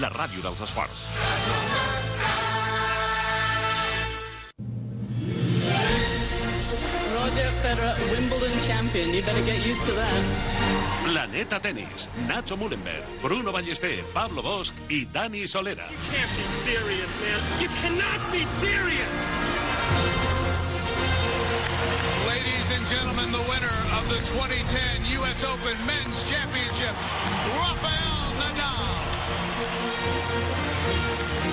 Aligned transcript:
la 0.00 0.08
ràdio 0.12 0.42
dels 0.44 0.60
esports. 0.60 1.06
Roger 7.16 7.50
Federer, 7.62 7.94
Wimbledon 8.10 8.56
champion. 8.66 9.14
You 9.14 9.22
better 9.22 9.42
get 9.42 9.64
used 9.66 9.84
to 9.86 9.92
that. 9.92 10.22
Planeta 11.04 11.58
Tenis, 11.60 12.08
Nacho 12.28 12.56
Mullenberg, 12.56 13.02
Bruno 13.22 13.52
Ballester, 13.52 14.02
Pablo 14.12 14.42
Bosch 14.42 14.72
i 14.90 15.06
Dani 15.12 15.42
Solera. 15.46 15.88
can't 16.12 16.32
be 16.36 16.46
serious, 16.64 17.10
man. 17.20 17.40
You 17.60 17.68
cannot 17.80 18.20
be 18.32 18.44
serious. 18.44 19.16
Ladies 22.28 22.68
and 22.76 22.86
gentlemen, 22.86 23.32
the 23.32 23.44
winner 23.50 23.78
of 23.98 24.04
the 24.08 24.20
2010 24.36 25.06
U.S. 25.20 25.42
Open 25.44 25.76
Men's 25.86 26.22
Championship, 26.24 26.94
Rafael. 27.58 28.05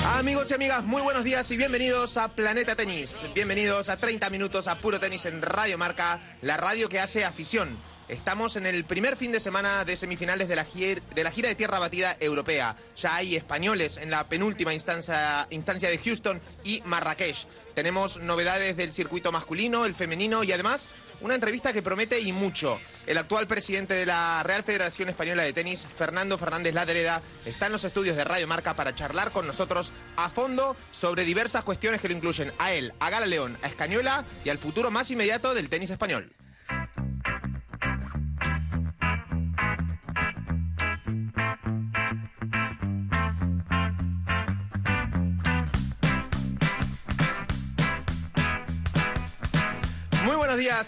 Amigos 0.05 0.51
y 0.51 0.53
amigas, 0.53 0.83
muy 0.83 1.01
buenos 1.01 1.23
días 1.23 1.49
y 1.51 1.57
bienvenidos 1.57 2.17
a 2.17 2.29
Planeta 2.29 2.75
Tenis. 2.75 3.25
Bienvenidos 3.35 3.89
a 3.89 3.97
30 3.97 4.29
minutos 4.29 4.67
a 4.67 4.77
puro 4.77 4.99
tenis 4.99 5.25
en 5.25 5.41
Radio 5.41 5.77
Marca, 5.77 6.37
la 6.41 6.55
radio 6.55 6.87
que 6.87 6.99
hace 6.99 7.25
afición. 7.25 7.77
Estamos 8.07 8.57
en 8.57 8.65
el 8.65 8.83
primer 8.83 9.15
fin 9.15 9.31
de 9.31 9.39
semana 9.39 9.85
de 9.85 9.95
semifinales 9.95 10.47
de 10.49 10.55
la, 10.55 10.65
gira 10.65 11.01
de 11.49 11.55
tierra 11.55 11.79
batida 11.79 12.17
europea. 12.19 12.75
Ya 12.97 13.15
hay 13.15 13.35
españoles 13.35 13.97
en 13.97 14.11
la 14.11 14.27
penúltima 14.27 14.73
instancia 14.73 15.47
de 15.49 16.01
Houston 16.03 16.41
y 16.63 16.81
Marrakech. 16.85 17.47
Tenemos 17.73 18.17
novedades 18.17 18.77
del 18.77 18.91
circuito 18.91 19.31
masculino, 19.31 19.85
el 19.85 19.95
femenino 19.95 20.43
y 20.43 20.51
además 20.51 20.89
una 21.23 21.35
entrevista 21.35 21.73
que 21.73 21.81
promete 21.81 22.19
y 22.19 22.31
mucho. 22.31 22.79
El 23.07 23.17
actual 23.17 23.47
presidente 23.47 23.93
de 23.93 24.05
la 24.05 24.43
Real 24.43 24.63
Federación 24.63 25.09
Española 25.09 25.43
de 25.43 25.53
Tenis, 25.53 25.85
Fernando 25.97 26.37
Fernández 26.37 26.73
Ladereda, 26.73 27.21
está 27.45 27.67
en 27.67 27.71
los 27.71 27.85
estudios 27.85 28.17
de 28.17 28.25
Radio 28.25 28.47
Marca 28.47 28.75
para 28.75 28.93
charlar 28.93 29.31
con 29.31 29.47
nosotros 29.47 29.93
a 30.17 30.29
fondo 30.29 30.75
sobre 30.91 31.23
diversas 31.23 31.63
cuestiones 31.63 32.01
que 32.01 32.09
lo 32.09 32.13
incluyen 32.13 32.51
a 32.59 32.73
él, 32.73 32.93
a 32.99 33.09
Gala 33.09 33.25
León, 33.25 33.57
a 33.63 33.67
Escañola 33.67 34.25
y 34.43 34.49
al 34.49 34.57
futuro 34.57 34.91
más 34.91 35.09
inmediato 35.11 35.53
del 35.53 35.69
tenis 35.69 35.89
español. 35.89 36.33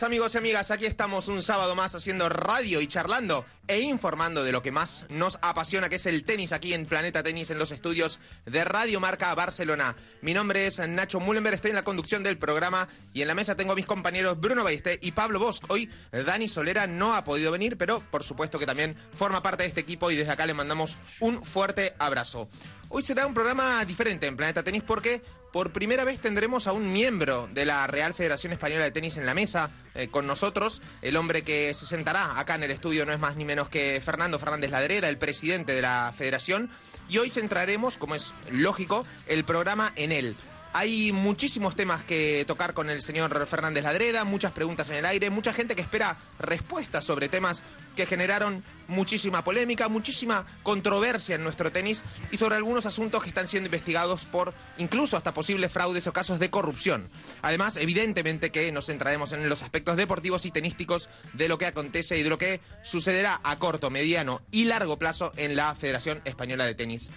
Amigos 0.01 0.35
y 0.35 0.37
amigas, 0.37 0.71
aquí 0.71 0.85
estamos 0.85 1.29
un 1.29 1.41
sábado 1.41 1.73
más 1.73 1.95
haciendo 1.95 2.27
radio 2.27 2.81
y 2.81 2.87
charlando 2.87 3.45
e 3.67 3.79
informando 3.79 4.43
de 4.43 4.51
lo 4.51 4.61
que 4.61 4.71
más 4.71 5.05
nos 5.09 5.39
apasiona, 5.41 5.89
que 5.89 5.95
es 5.95 6.05
el 6.05 6.25
tenis 6.25 6.51
aquí 6.51 6.73
en 6.73 6.85
Planeta 6.85 7.23
Tenis 7.23 7.49
en 7.49 7.59
los 7.59 7.71
estudios 7.71 8.19
de 8.45 8.65
Radio 8.65 8.99
Marca 8.99 9.33
Barcelona. 9.33 9.95
Mi 10.21 10.33
nombre 10.33 10.67
es 10.67 10.79
Nacho 10.79 11.19
Mullenberg, 11.19 11.55
estoy 11.55 11.71
en 11.71 11.75
la 11.75 11.83
conducción 11.83 12.23
del 12.23 12.37
programa 12.37 12.89
y 13.13 13.21
en 13.21 13.27
la 13.27 13.35
mesa 13.35 13.55
tengo 13.55 13.71
a 13.71 13.75
mis 13.75 13.85
compañeros 13.85 14.39
Bruno 14.39 14.63
Ballester 14.63 14.99
y 15.01 15.13
Pablo 15.13 15.39
Bosch. 15.39 15.63
Hoy 15.69 15.89
Dani 16.11 16.49
Solera 16.49 16.87
no 16.87 17.15
ha 17.15 17.23
podido 17.23 17.51
venir, 17.51 17.77
pero 17.77 18.01
por 18.11 18.23
supuesto 18.23 18.59
que 18.59 18.65
también 18.65 18.97
forma 19.13 19.41
parte 19.41 19.63
de 19.63 19.69
este 19.69 19.81
equipo 19.81 20.11
y 20.11 20.17
desde 20.17 20.31
acá 20.31 20.45
le 20.45 20.53
mandamos 20.53 20.97
un 21.19 21.43
fuerte 21.43 21.95
abrazo. 21.99 22.49
Hoy 22.89 23.01
será 23.01 23.25
un 23.25 23.33
programa 23.33 23.83
diferente 23.85 24.27
en 24.27 24.37
Planeta 24.37 24.61
Tenis 24.61 24.83
porque 24.83 25.21
por 25.55 25.71
primera 25.71 26.03
vez 26.03 26.19
tendremos 26.19 26.67
a 26.67 26.73
un 26.73 26.91
miembro 26.91 27.47
de 27.53 27.63
la 27.63 27.87
Real 27.87 28.13
Federación 28.13 28.51
Española 28.51 28.83
de 28.83 28.91
Tenis 28.91 29.15
en 29.15 29.25
la 29.25 29.33
mesa 29.33 29.69
eh, 29.93 30.09
con 30.09 30.27
nosotros. 30.27 30.81
El 31.01 31.15
hombre 31.15 31.43
que 31.43 31.73
se 31.73 31.85
sentará 31.85 32.37
acá 32.37 32.55
en 32.55 32.63
el 32.63 32.71
estudio 32.71 33.05
no 33.05 33.13
es 33.13 33.19
más 33.19 33.37
ni 33.37 33.45
menos 33.45 33.69
que 33.69 34.01
Fernando 34.03 34.37
Fernández 34.37 34.69
Ladreda, 34.69 35.07
el 35.07 35.17
presidente 35.17 35.71
de 35.71 35.81
la 35.81 36.13
federación. 36.13 36.69
Y 37.07 37.19
hoy 37.19 37.29
centraremos, 37.29 37.95
como 37.95 38.15
es 38.15 38.33
lógico, 38.51 39.05
el 39.27 39.45
programa 39.45 39.93
en 39.95 40.11
él. 40.11 40.35
Hay 40.77 41.13
muchísimos 41.13 41.73
temas 41.73 42.03
que 42.03 42.43
tocar 42.45 42.73
con 42.73 42.89
el 42.89 43.01
señor 43.01 43.47
Fernández 43.47 43.81
Ladreda, 43.81 44.25
muchas 44.25 44.51
preguntas 44.51 44.89
en 44.89 44.97
el 44.97 45.05
aire, 45.05 45.29
mucha 45.29 45.53
gente 45.53 45.73
que 45.73 45.81
espera 45.81 46.17
respuestas 46.37 47.05
sobre 47.05 47.29
temas 47.29 47.63
que 47.95 48.05
generaron 48.05 48.61
muchísima 48.89 49.41
polémica, 49.41 49.87
muchísima 49.87 50.45
controversia 50.63 51.35
en 51.35 51.43
nuestro 51.43 51.71
tenis 51.71 52.03
y 52.29 52.35
sobre 52.35 52.57
algunos 52.57 52.85
asuntos 52.85 53.23
que 53.23 53.29
están 53.29 53.47
siendo 53.47 53.67
investigados 53.67 54.25
por 54.25 54.53
incluso 54.77 55.15
hasta 55.15 55.33
posibles 55.33 55.71
fraudes 55.71 56.07
o 56.07 56.11
casos 56.11 56.39
de 56.39 56.49
corrupción. 56.49 57.09
Además, 57.41 57.77
evidentemente 57.77 58.51
que 58.51 58.69
nos 58.73 58.87
centraremos 58.87 59.31
en 59.31 59.47
los 59.47 59.63
aspectos 59.63 59.95
deportivos 59.95 60.45
y 60.45 60.51
tenísticos 60.51 61.07
de 61.31 61.47
lo 61.47 61.57
que 61.57 61.67
acontece 61.67 62.17
y 62.17 62.23
de 62.23 62.29
lo 62.29 62.37
que 62.37 62.59
sucederá 62.83 63.39
a 63.45 63.57
corto, 63.59 63.89
mediano 63.91 64.41
y 64.51 64.65
largo 64.65 64.99
plazo 64.99 65.31
en 65.37 65.55
la 65.55 65.73
Federación 65.73 66.19
Española 66.25 66.65
de 66.65 66.75
Tenis. 66.75 67.11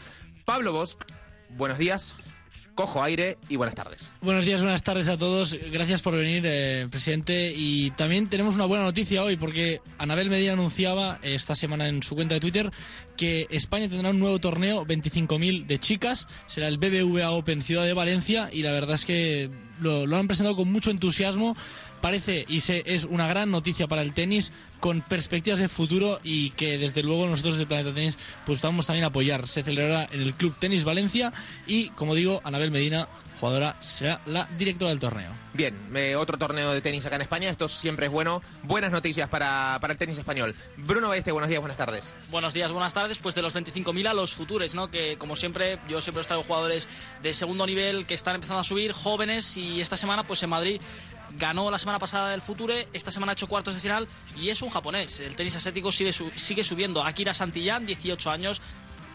Pablo 0.44 0.72
Bosch, 0.72 0.96
buenos 1.56 1.78
días. 1.78 2.14
Cojo 2.78 3.02
aire 3.02 3.38
y 3.48 3.56
buenas 3.56 3.74
tardes. 3.74 4.14
Buenos 4.20 4.46
días, 4.46 4.62
buenas 4.62 4.84
tardes 4.84 5.08
a 5.08 5.18
todos. 5.18 5.56
Gracias 5.72 6.00
por 6.00 6.14
venir, 6.14 6.44
eh, 6.46 6.86
presidente. 6.88 7.52
Y 7.52 7.90
también 7.90 8.28
tenemos 8.28 8.54
una 8.54 8.66
buena 8.66 8.84
noticia 8.84 9.24
hoy, 9.24 9.36
porque 9.36 9.80
Anabel 9.98 10.30
Medina 10.30 10.52
anunciaba 10.52 11.18
eh, 11.24 11.34
esta 11.34 11.56
semana 11.56 11.88
en 11.88 12.04
su 12.04 12.14
cuenta 12.14 12.36
de 12.36 12.40
Twitter 12.40 12.70
que 13.16 13.48
España 13.50 13.88
tendrá 13.88 14.10
un 14.10 14.20
nuevo 14.20 14.38
torneo, 14.38 14.86
25.000 14.86 15.66
de 15.66 15.80
chicas. 15.80 16.28
Será 16.46 16.68
el 16.68 16.78
BBVA 16.78 17.32
Open 17.32 17.62
Ciudad 17.62 17.82
de 17.82 17.94
Valencia. 17.94 18.48
Y 18.52 18.62
la 18.62 18.70
verdad 18.70 18.94
es 18.94 19.04
que 19.04 19.50
lo, 19.80 20.06
lo 20.06 20.16
han 20.16 20.28
presentado 20.28 20.54
con 20.54 20.70
mucho 20.70 20.92
entusiasmo. 20.92 21.56
Parece 22.00 22.44
y 22.46 22.60
se, 22.60 22.84
es 22.86 23.06
una 23.06 23.26
gran 23.26 23.50
noticia 23.50 23.88
para 23.88 24.02
el 24.02 24.14
tenis, 24.14 24.52
con 24.80 25.00
perspectivas 25.02 25.60
de 25.60 25.68
futuro 25.68 26.20
y 26.22 26.50
que 26.50 26.78
desde 26.78 27.02
luego 27.02 27.26
nosotros 27.26 27.58
de 27.58 27.66
Planeta 27.66 27.94
Tenis 27.94 28.18
pues 28.46 28.60
vamos 28.60 28.86
también 28.86 29.04
a 29.04 29.08
apoyar. 29.08 29.46
Se 29.46 29.62
celebrará 29.62 30.08
en 30.12 30.20
el 30.20 30.34
Club 30.34 30.54
Tenis 30.58 30.84
Valencia 30.84 31.32
y, 31.66 31.90
como 31.90 32.14
digo, 32.14 32.40
Anabel 32.44 32.70
Medina, 32.70 33.08
jugadora, 33.40 33.76
será 33.80 34.20
la 34.26 34.48
directora 34.58 34.90
del 34.90 34.98
torneo. 34.98 35.30
Bien, 35.54 35.74
eh, 35.94 36.14
otro 36.14 36.38
torneo 36.38 36.72
de 36.72 36.80
tenis 36.80 37.04
acá 37.06 37.16
en 37.16 37.22
España, 37.22 37.50
esto 37.50 37.68
siempre 37.68 38.06
es 38.06 38.12
bueno. 38.12 38.42
Buenas 38.62 38.92
noticias 38.92 39.28
para, 39.28 39.78
para 39.80 39.92
el 39.92 39.98
tenis 39.98 40.18
español. 40.18 40.54
Bruno 40.76 41.12
Este, 41.14 41.32
buenos 41.32 41.48
días, 41.48 41.60
buenas 41.60 41.76
tardes. 41.76 42.14
Buenos 42.30 42.54
días, 42.54 42.70
buenas 42.70 42.94
tardes. 42.94 43.18
Pues 43.18 43.34
de 43.34 43.42
los 43.42 43.54
25.000 43.54 44.08
a 44.08 44.14
los 44.14 44.34
futuros, 44.34 44.74
¿no? 44.74 44.90
Que 44.90 45.16
como 45.16 45.36
siempre, 45.36 45.78
yo 45.88 46.00
siempre 46.00 46.20
he 46.20 46.22
estado 46.22 46.42
jugadores 46.42 46.88
de 47.22 47.34
segundo 47.34 47.66
nivel 47.66 48.06
que 48.06 48.14
están 48.14 48.36
empezando 48.36 48.60
a 48.60 48.64
subir, 48.64 48.92
jóvenes, 48.92 49.56
y 49.56 49.80
esta 49.80 49.96
semana, 49.96 50.24
pues 50.24 50.42
en 50.42 50.50
Madrid 50.50 50.80
ganó 51.36 51.70
la 51.70 51.78
semana 51.78 51.98
pasada 51.98 52.34
el 52.34 52.40
Future, 52.40 52.88
esta 52.92 53.12
semana 53.12 53.32
ha 53.32 53.34
hecho 53.34 53.46
cuartos 53.46 53.74
de 53.74 53.80
final 53.80 54.08
y 54.36 54.48
es 54.50 54.62
un 54.62 54.70
japonés. 54.70 55.20
El 55.20 55.36
tenis 55.36 55.56
asiático 55.56 55.92
sigue, 55.92 56.12
sigue 56.12 56.64
subiendo. 56.64 57.04
Akira 57.04 57.34
Santillán, 57.34 57.86
18 57.86 58.30
años, 58.30 58.60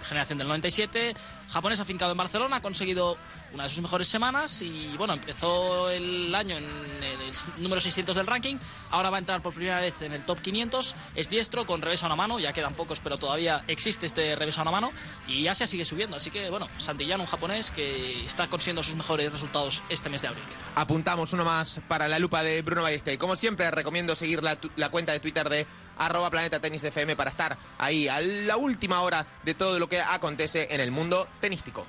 generación 0.03 0.37
del 0.37 0.47
97, 0.47 1.15
japonés 1.49 1.79
afincado 1.79 2.11
en 2.11 2.17
Barcelona, 2.17 2.57
ha 2.57 2.61
conseguido 2.61 3.17
una 3.53 3.65
de 3.65 3.69
sus 3.69 3.81
mejores 3.81 4.07
semanas 4.07 4.61
y 4.61 4.95
bueno, 4.97 5.13
empezó 5.13 5.89
el 5.89 6.33
año 6.33 6.57
en 6.57 6.65
el 6.65 7.17
número 7.57 7.79
600 7.79 8.15
del 8.15 8.25
ranking, 8.25 8.57
ahora 8.89 9.09
va 9.09 9.17
a 9.17 9.19
entrar 9.19 9.41
por 9.41 9.53
primera 9.53 9.79
vez 9.79 10.01
en 10.01 10.13
el 10.13 10.25
top 10.25 10.41
500, 10.41 10.95
es 11.15 11.29
diestro 11.29 11.65
con 11.65 11.81
revés 11.81 12.03
a 12.03 12.07
una 12.07 12.15
mano, 12.15 12.39
ya 12.39 12.51
quedan 12.53 12.73
pocos 12.73 12.99
pero 12.99 13.17
todavía 13.17 13.63
existe 13.67 14.05
este 14.05 14.35
revés 14.35 14.57
a 14.57 14.63
una 14.63 14.71
mano 14.71 14.91
y 15.27 15.47
Asia 15.47 15.67
sigue 15.67 15.85
subiendo, 15.85 16.17
así 16.17 16.31
que 16.31 16.49
bueno, 16.49 16.67
Santillán, 16.79 17.21
un 17.21 17.27
japonés 17.27 17.71
que 17.71 18.25
está 18.25 18.47
consiguiendo 18.47 18.83
sus 18.83 18.95
mejores 18.95 19.31
resultados 19.31 19.83
este 19.89 20.09
mes 20.09 20.21
de 20.21 20.29
abril. 20.29 20.43
Apuntamos 20.75 21.31
uno 21.33 21.45
más 21.45 21.79
para 21.87 22.07
la 22.07 22.19
lupa 22.19 22.43
de 22.43 22.61
Bruno 22.61 22.81
Ballester. 22.81 23.17
Como 23.17 23.35
siempre, 23.35 23.69
recomiendo 23.71 24.15
seguir 24.15 24.41
la, 24.41 24.57
la 24.75 24.89
cuenta 24.89 25.11
de 25.11 25.19
Twitter 25.19 25.47
de 25.49 25.67
arroba 25.97 26.29
planeta 26.29 26.59
tenis 26.59 26.83
FM 26.83 27.15
para 27.15 27.29
estar 27.29 27.57
ahí 27.77 28.07
a 28.07 28.19
la 28.21 28.57
última 28.57 29.01
hora 29.01 29.25
de 29.43 29.53
todo 29.53 29.79
lo 29.79 29.87
que 29.87 30.01
acontece 30.01 30.67
en 30.71 30.81
el 30.81 30.91
mundo 30.91 31.27
tenístico. 31.39 31.85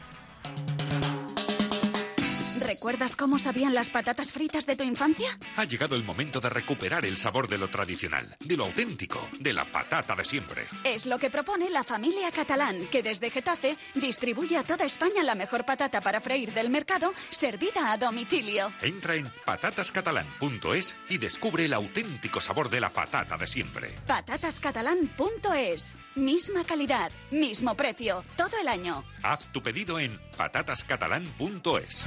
¿Recuerdas 2.64 3.14
cómo 3.14 3.38
sabían 3.38 3.74
las 3.74 3.90
patatas 3.90 4.32
fritas 4.32 4.64
de 4.64 4.74
tu 4.74 4.84
infancia? 4.84 5.28
Ha 5.56 5.64
llegado 5.64 5.96
el 5.96 6.02
momento 6.02 6.40
de 6.40 6.48
recuperar 6.48 7.04
el 7.04 7.18
sabor 7.18 7.46
de 7.46 7.58
lo 7.58 7.68
tradicional, 7.68 8.36
de 8.40 8.56
lo 8.56 8.64
auténtico, 8.64 9.28
de 9.38 9.52
la 9.52 9.70
patata 9.70 10.16
de 10.16 10.24
siempre. 10.24 10.64
Es 10.82 11.04
lo 11.04 11.18
que 11.18 11.28
propone 11.28 11.68
la 11.68 11.84
familia 11.84 12.30
catalán, 12.30 12.86
que 12.90 13.02
desde 13.02 13.30
Getafe 13.30 13.76
distribuye 13.94 14.56
a 14.56 14.64
toda 14.64 14.86
España 14.86 15.22
la 15.22 15.34
mejor 15.34 15.66
patata 15.66 16.00
para 16.00 16.22
freír 16.22 16.54
del 16.54 16.70
mercado, 16.70 17.12
servida 17.28 17.92
a 17.92 17.98
domicilio. 17.98 18.72
Entra 18.80 19.14
en 19.16 19.30
patatascatalan.es 19.44 20.96
y 21.10 21.18
descubre 21.18 21.66
el 21.66 21.74
auténtico 21.74 22.40
sabor 22.40 22.70
de 22.70 22.80
la 22.80 22.88
patata 22.88 23.36
de 23.36 23.46
siempre. 23.46 23.94
Patatascatalán.es. 24.06 25.98
Misma 26.14 26.64
calidad, 26.64 27.12
mismo 27.30 27.74
precio, 27.74 28.24
todo 28.38 28.56
el 28.58 28.68
año. 28.68 29.04
Haz 29.22 29.52
tu 29.52 29.62
pedido 29.62 29.98
en 29.98 30.18
patatascatalan.es. 30.38 32.06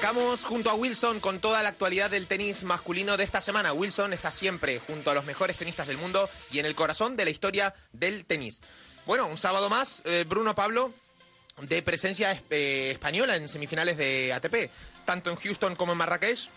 Arrancamos 0.00 0.46
junto 0.46 0.70
a 0.70 0.74
Wilson 0.74 1.20
con 1.20 1.40
toda 1.40 1.62
la 1.62 1.68
actualidad 1.68 2.10
del 2.10 2.26
tenis 2.26 2.64
masculino 2.64 3.18
de 3.18 3.24
esta 3.24 3.42
semana. 3.42 3.74
Wilson 3.74 4.14
está 4.14 4.30
siempre 4.30 4.78
junto 4.78 5.10
a 5.10 5.14
los 5.14 5.26
mejores 5.26 5.58
tenistas 5.58 5.86
del 5.86 5.98
mundo 5.98 6.26
y 6.50 6.58
en 6.58 6.64
el 6.64 6.74
corazón 6.74 7.18
de 7.18 7.26
la 7.26 7.30
historia 7.30 7.74
del 7.92 8.24
tenis. 8.24 8.62
Bueno, 9.04 9.26
un 9.26 9.36
sábado 9.36 9.68
más, 9.68 10.00
eh, 10.06 10.24
Bruno 10.26 10.54
Pablo, 10.54 10.90
de 11.60 11.82
presencia 11.82 12.32
eh, 12.48 12.92
española 12.92 13.36
en 13.36 13.50
semifinales 13.50 13.98
de 13.98 14.32
ATP, 14.32 14.70
tanto 15.04 15.28
en 15.28 15.36
Houston 15.36 15.76
como 15.76 15.92
en 15.92 15.98
Marrakech. 15.98 16.48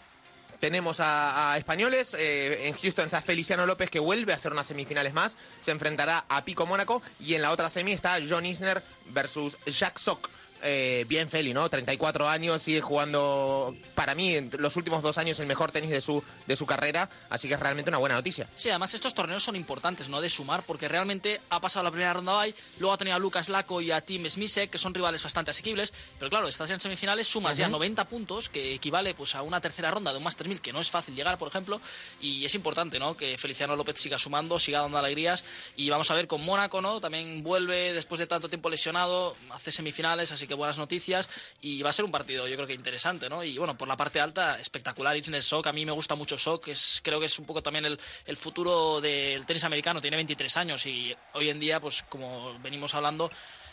Tenemos 0.61 1.01
a, 1.01 1.53
españoles, 1.57 2.15
eh, 2.17 2.69
en 2.69 2.75
Houston 2.75 3.03
está 3.03 3.21
Feliciano 3.21 3.65
López 3.65 3.89
que 3.89 3.99
vuelve 3.99 4.31
a 4.31 4.37
hacer 4.37 4.53
unas 4.53 4.67
semifinales 4.67 5.13
más, 5.13 5.35
se 5.61 5.71
enfrentará 5.71 6.23
a 6.29 6.45
Pico 6.45 6.65
Mónaco 6.65 7.01
y 7.19 7.33
en 7.33 7.41
la 7.41 7.51
otra 7.51 7.69
semi 7.69 7.91
está 7.91 8.19
John 8.25 8.45
Isner 8.45 8.81
versus 9.07 9.57
Jack 9.65 9.97
Sock. 9.97 10.29
Eh, 10.65 11.03
bien 11.09 11.29
Feli, 11.29 11.53
¿no? 11.53 11.69
34 11.69 12.29
años, 12.29 12.61
sigue 12.61 12.79
jugando, 12.79 13.75
para 13.95 14.15
mí, 14.15 14.35
en 14.35 14.49
los 14.59 14.77
últimos 14.77 15.03
dos 15.03 15.17
años 15.17 15.37
el 15.41 15.45
mejor 15.45 15.73
tenis 15.73 15.89
de 15.89 15.99
su, 15.99 16.23
de 16.47 16.55
su 16.55 16.65
carrera, 16.65 17.09
así 17.29 17.49
que 17.49 17.55
es 17.55 17.59
realmente 17.59 17.89
una 17.89 17.97
buena 17.97 18.15
noticia. 18.15 18.47
Sí, 18.55 18.69
además 18.69 18.93
estos 18.93 19.13
torneos 19.13 19.43
son 19.43 19.57
importantes, 19.57 20.07
¿no? 20.07 20.21
De 20.21 20.29
sumar, 20.29 20.63
porque 20.63 20.87
realmente 20.87 21.41
ha 21.49 21.59
pasado 21.59 21.83
la 21.83 21.91
primera 21.91 22.13
ronda 22.13 22.39
ahí, 22.39 22.55
luego 22.79 22.93
ha 22.93 22.97
tenido 22.97 23.17
a 23.17 23.19
Lucas 23.19 23.49
Laco 23.49 23.81
y 23.81 23.91
a 23.91 23.99
Tim 23.99 24.25
Smisek, 24.29 24.69
que 24.69 24.77
son 24.77 24.93
rivales 24.93 25.21
bastante 25.21 25.51
asequibles, 25.51 25.93
pero 26.17 26.29
claro, 26.29 26.47
estás 26.47 26.69
en 26.71 26.79
semifinales, 26.79 27.27
sumas 27.27 27.57
ya 27.57 27.67
90 27.67 28.05
puntos, 28.05 28.47
que 28.47 28.73
equivale 28.73 29.13
pues 29.13 29.35
a 29.35 29.41
una 29.41 29.59
tercera 29.59 29.91
ronda 29.91 30.11
de 30.11 30.17
un 30.17 30.23
Master 30.23 30.47
1000, 30.47 30.61
que 30.61 30.71
no 30.71 30.79
es 30.79 30.89
fácil 30.89 31.13
llegar, 31.13 31.37
por 31.37 31.49
ejemplo, 31.49 31.81
y 32.21 32.45
es 32.45 32.55
importante, 32.55 32.99
¿no? 32.99 33.17
Que 33.17 33.37
Feliciano 33.37 33.75
López 33.75 33.99
siga 33.99 34.17
sumando, 34.17 34.57
siga 34.59 34.79
dando 34.79 34.97
alegrías, 34.97 35.43
y 35.75 35.89
vamos 35.89 36.09
a 36.09 36.13
ver 36.13 36.27
con 36.27 36.41
Mónaco, 36.41 36.81
¿no? 36.81 37.01
También 37.01 37.43
vuelve 37.43 37.91
después 37.91 38.19
de 38.19 38.27
tanto 38.27 38.47
tiempo 38.47 38.69
lesionado, 38.69 39.35
hace 39.51 39.73
semifinales, 39.73 40.31
así 40.31 40.47
que 40.47 40.52
buenas 40.53 40.77
noticias, 40.77 41.29
y 41.61 41.81
va 41.81 41.89
a 41.89 41.93
ser 41.93 42.05
un 42.05 42.11
partido 42.11 42.47
yo 42.47 42.55
creo 42.55 42.67
que 42.67 42.73
interesante, 42.73 43.29
¿no? 43.29 43.43
Y 43.43 43.57
bueno, 43.57 43.77
por 43.77 43.87
la 43.87 43.97
parte 43.97 44.19
alta, 44.19 44.59
espectacular 44.59 45.15
Isner 45.17 45.41
Sok, 45.43 45.67
a 45.67 45.71
mí 45.73 45.85
me 45.85 45.91
gusta 45.91 46.15
mucho 46.15 46.37
Sok, 46.37 46.67
es, 46.69 46.99
creo 47.03 47.19
que 47.19 47.25
es 47.27 47.39
un 47.39 47.45
poco 47.45 47.61
también 47.61 47.85
el, 47.85 47.99
el 48.25 48.37
futuro 48.37 49.01
del 49.01 49.45
tenis 49.45 49.63
americano, 49.63 50.01
tiene 50.01 50.17
23 50.17 50.57
años 50.57 50.85
y 50.85 51.15
hoy 51.33 51.49
en 51.49 51.59
día, 51.59 51.79
pues 51.79 52.03
como 52.09 52.57
venimos 52.59 52.93
hablando, 52.95 53.31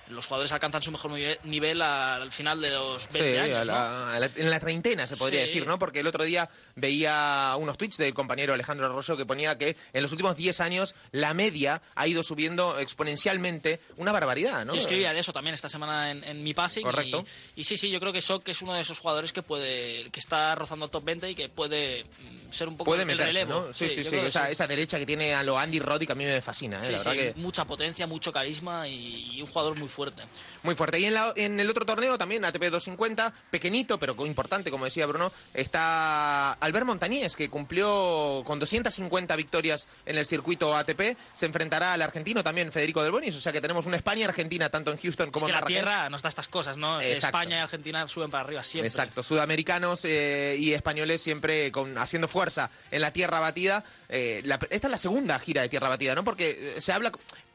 los 0.09 0.27
jugadores 0.27 0.51
alcanzan 0.51 0.83
su 0.83 0.91
mejor 0.91 1.13
nive- 1.13 1.39
nivel 1.45 1.81
al 1.83 2.33
final 2.33 2.61
de 2.61 2.71
los 2.71 3.09
20 3.13 3.33
Sí, 3.33 3.39
años, 3.39 3.59
a 3.59 3.65
¿no? 3.65 3.73
la- 3.73 4.17
a 4.17 4.19
la- 4.21 4.31
en 4.35 4.51
la 4.51 4.59
treintena 4.59 5.07
se 5.07 5.17
podría 5.17 5.41
Sí. 5.43 5.47
decir, 5.47 5.67
¿no? 5.67 5.79
Porque 5.79 6.01
el 6.01 6.07
otro 6.09 6.25
día 6.25 6.49
veía 6.81 7.55
unos 7.59 7.77
tweets 7.79 7.97
del 7.99 8.15
compañero 8.15 8.55
Alejandro 8.55 8.87
Arroyo 8.87 9.17
que 9.17 9.27
ponía 9.27 9.57
que 9.59 9.77
en 9.93 10.03
los 10.03 10.13
últimos 10.13 10.37
10 10.37 10.61
años 10.61 10.95
la 11.13 11.35
media 11.35 11.83
ha 11.95 12.07
ido 12.07 12.23
subiendo 12.23 12.79
exponencialmente 12.79 13.81
una 13.97 14.13
barbaridad, 14.13 14.65
¿no? 14.65 14.75
Yo 14.75 14.81
escribía 14.81 15.13
de 15.13 15.21
eso 15.21 15.33
también 15.33 15.55
esta 15.55 15.69
semana 15.69 16.11
en, 16.11 16.25
en 16.25 16.43
mi 16.43 16.55
passing. 16.55 16.83
Correcto. 16.83 17.25
Y, 17.57 17.61
y 17.61 17.65
sí, 17.65 17.77
sí, 17.77 17.91
yo 17.91 18.01
creo 18.01 18.13
que 18.13 18.23
Sok 18.23 18.49
es 18.49 18.63
uno 18.63 18.75
de 18.75 18.81
esos 18.81 18.99
jugadores 18.99 19.33
que 19.33 19.43
puede 19.43 20.11
que 20.11 20.21
está 20.21 20.55
rozando 20.55 20.87
el 20.87 20.91
top 20.91 21.05
20 21.05 21.31
y 21.31 21.35
que 21.35 21.49
puede 21.49 22.05
mm, 22.05 22.53
ser 22.53 22.69
un 22.69 22.77
poco 22.77 22.91
Puede 22.91 23.03
el 23.03 23.09
meterse, 23.09 23.27
relevo. 23.33 23.67
¿no? 23.67 23.73
Sí, 23.73 23.89
sí, 23.89 24.03
sí. 24.05 24.11
que 24.11 24.27
Esa, 24.27 24.67
derecha 24.67 24.99
que 24.99 25.07
tiene 25.07 25.35
a 25.35 25.43
lo 25.43 25.59
Andy 25.59 25.79
Roddick 25.81 26.11
a 26.11 26.15
mí 26.15 26.25
me 26.25 26.41
fascina, 26.41 26.79
¿eh? 26.79 26.83
Sí, 26.83 26.93
la 26.93 26.99
sí, 26.99 27.09
verdad 27.09 27.23
que 27.35 27.41
mucha 27.41 27.65
potencia, 27.65 28.07
mucho 28.07 28.33
carisma 28.33 28.89
y, 28.89 29.37
y 29.37 29.43
un 29.43 29.49
jugador 29.49 29.79
muy 29.79 29.89
fuerte. 29.89 30.23
muy 30.63 30.75
fuerte. 30.75 30.99
Y 31.01 31.05
en, 31.07 31.15
la- 31.15 31.33
en 31.37 31.59
el 31.61 31.69
otro 31.71 31.85
torneo 31.85 32.17
también, 32.17 32.45
ATP 32.45 32.63
250, 32.65 33.33
pequeñito 33.51 33.99
pero 33.99 34.15
importante, 34.27 34.71
como 34.71 34.85
decía 34.85 35.07
Bruno, 35.07 35.31
está 35.55 36.53
Albert 36.71 36.87
Montañés, 36.87 37.37
que 37.37 37.51
cumplió 37.51 38.43
con 38.47 38.59
250 38.59 39.35
victorias 39.37 39.89
en 40.07 40.17
el 40.19 40.27
circuito 40.27 40.77
ATP. 40.77 41.17
Se 41.35 41.47
enfrentará 41.47 41.93
al 41.95 42.03
argentino 42.03 42.43
también, 42.43 42.71
Federico 42.73 43.03
Del 43.03 43.13
Bonis. 43.13 43.35
O 43.37 43.41
sea 43.41 43.53
que 43.53 43.61
tenemos 43.61 43.87
una 43.87 43.97
España-Argentina 43.97 44.69
tanto 44.71 44.93
en 44.93 44.99
Houston 44.99 45.31
como 45.31 45.47
es 45.47 45.49
que 45.49 45.51
en 45.51 45.55
la 45.57 45.61
Marrakech. 45.61 45.83
tierra 45.85 46.11
nos 46.11 46.23
da 46.23 46.29
estas 46.29 46.49
cosas, 46.49 46.77
¿no? 46.77 47.01
Exacto. 47.01 47.39
España 47.39 47.57
y 47.59 47.61
Argentina 47.61 48.07
suben 48.09 48.31
para 48.31 48.45
arriba 48.45 48.63
siempre. 48.63 48.89
Exacto, 48.89 49.23
sudamericanos 49.23 50.05
eh, 50.05 50.57
y 50.59 50.73
españoles 50.73 51.21
siempre 51.23 51.73
con, 51.73 51.99
haciendo 51.99 52.29
fuerza 52.29 52.71
en 52.91 53.01
la 53.03 53.13
tierra 53.13 53.41
batida. 53.41 53.85
Eh, 54.09 54.43
la- 54.45 54.59
esta 54.71 54.87
es 54.87 54.91
la 54.91 54.99
segunda 54.99 55.39
gira 55.39 55.63
de 55.63 55.69
tierra 55.69 55.89
batida, 55.89 56.15
¿no? 56.15 56.25
Porque 56.25 56.75
eh, 56.77 56.81
se 56.81 56.93
habla, 56.93 57.13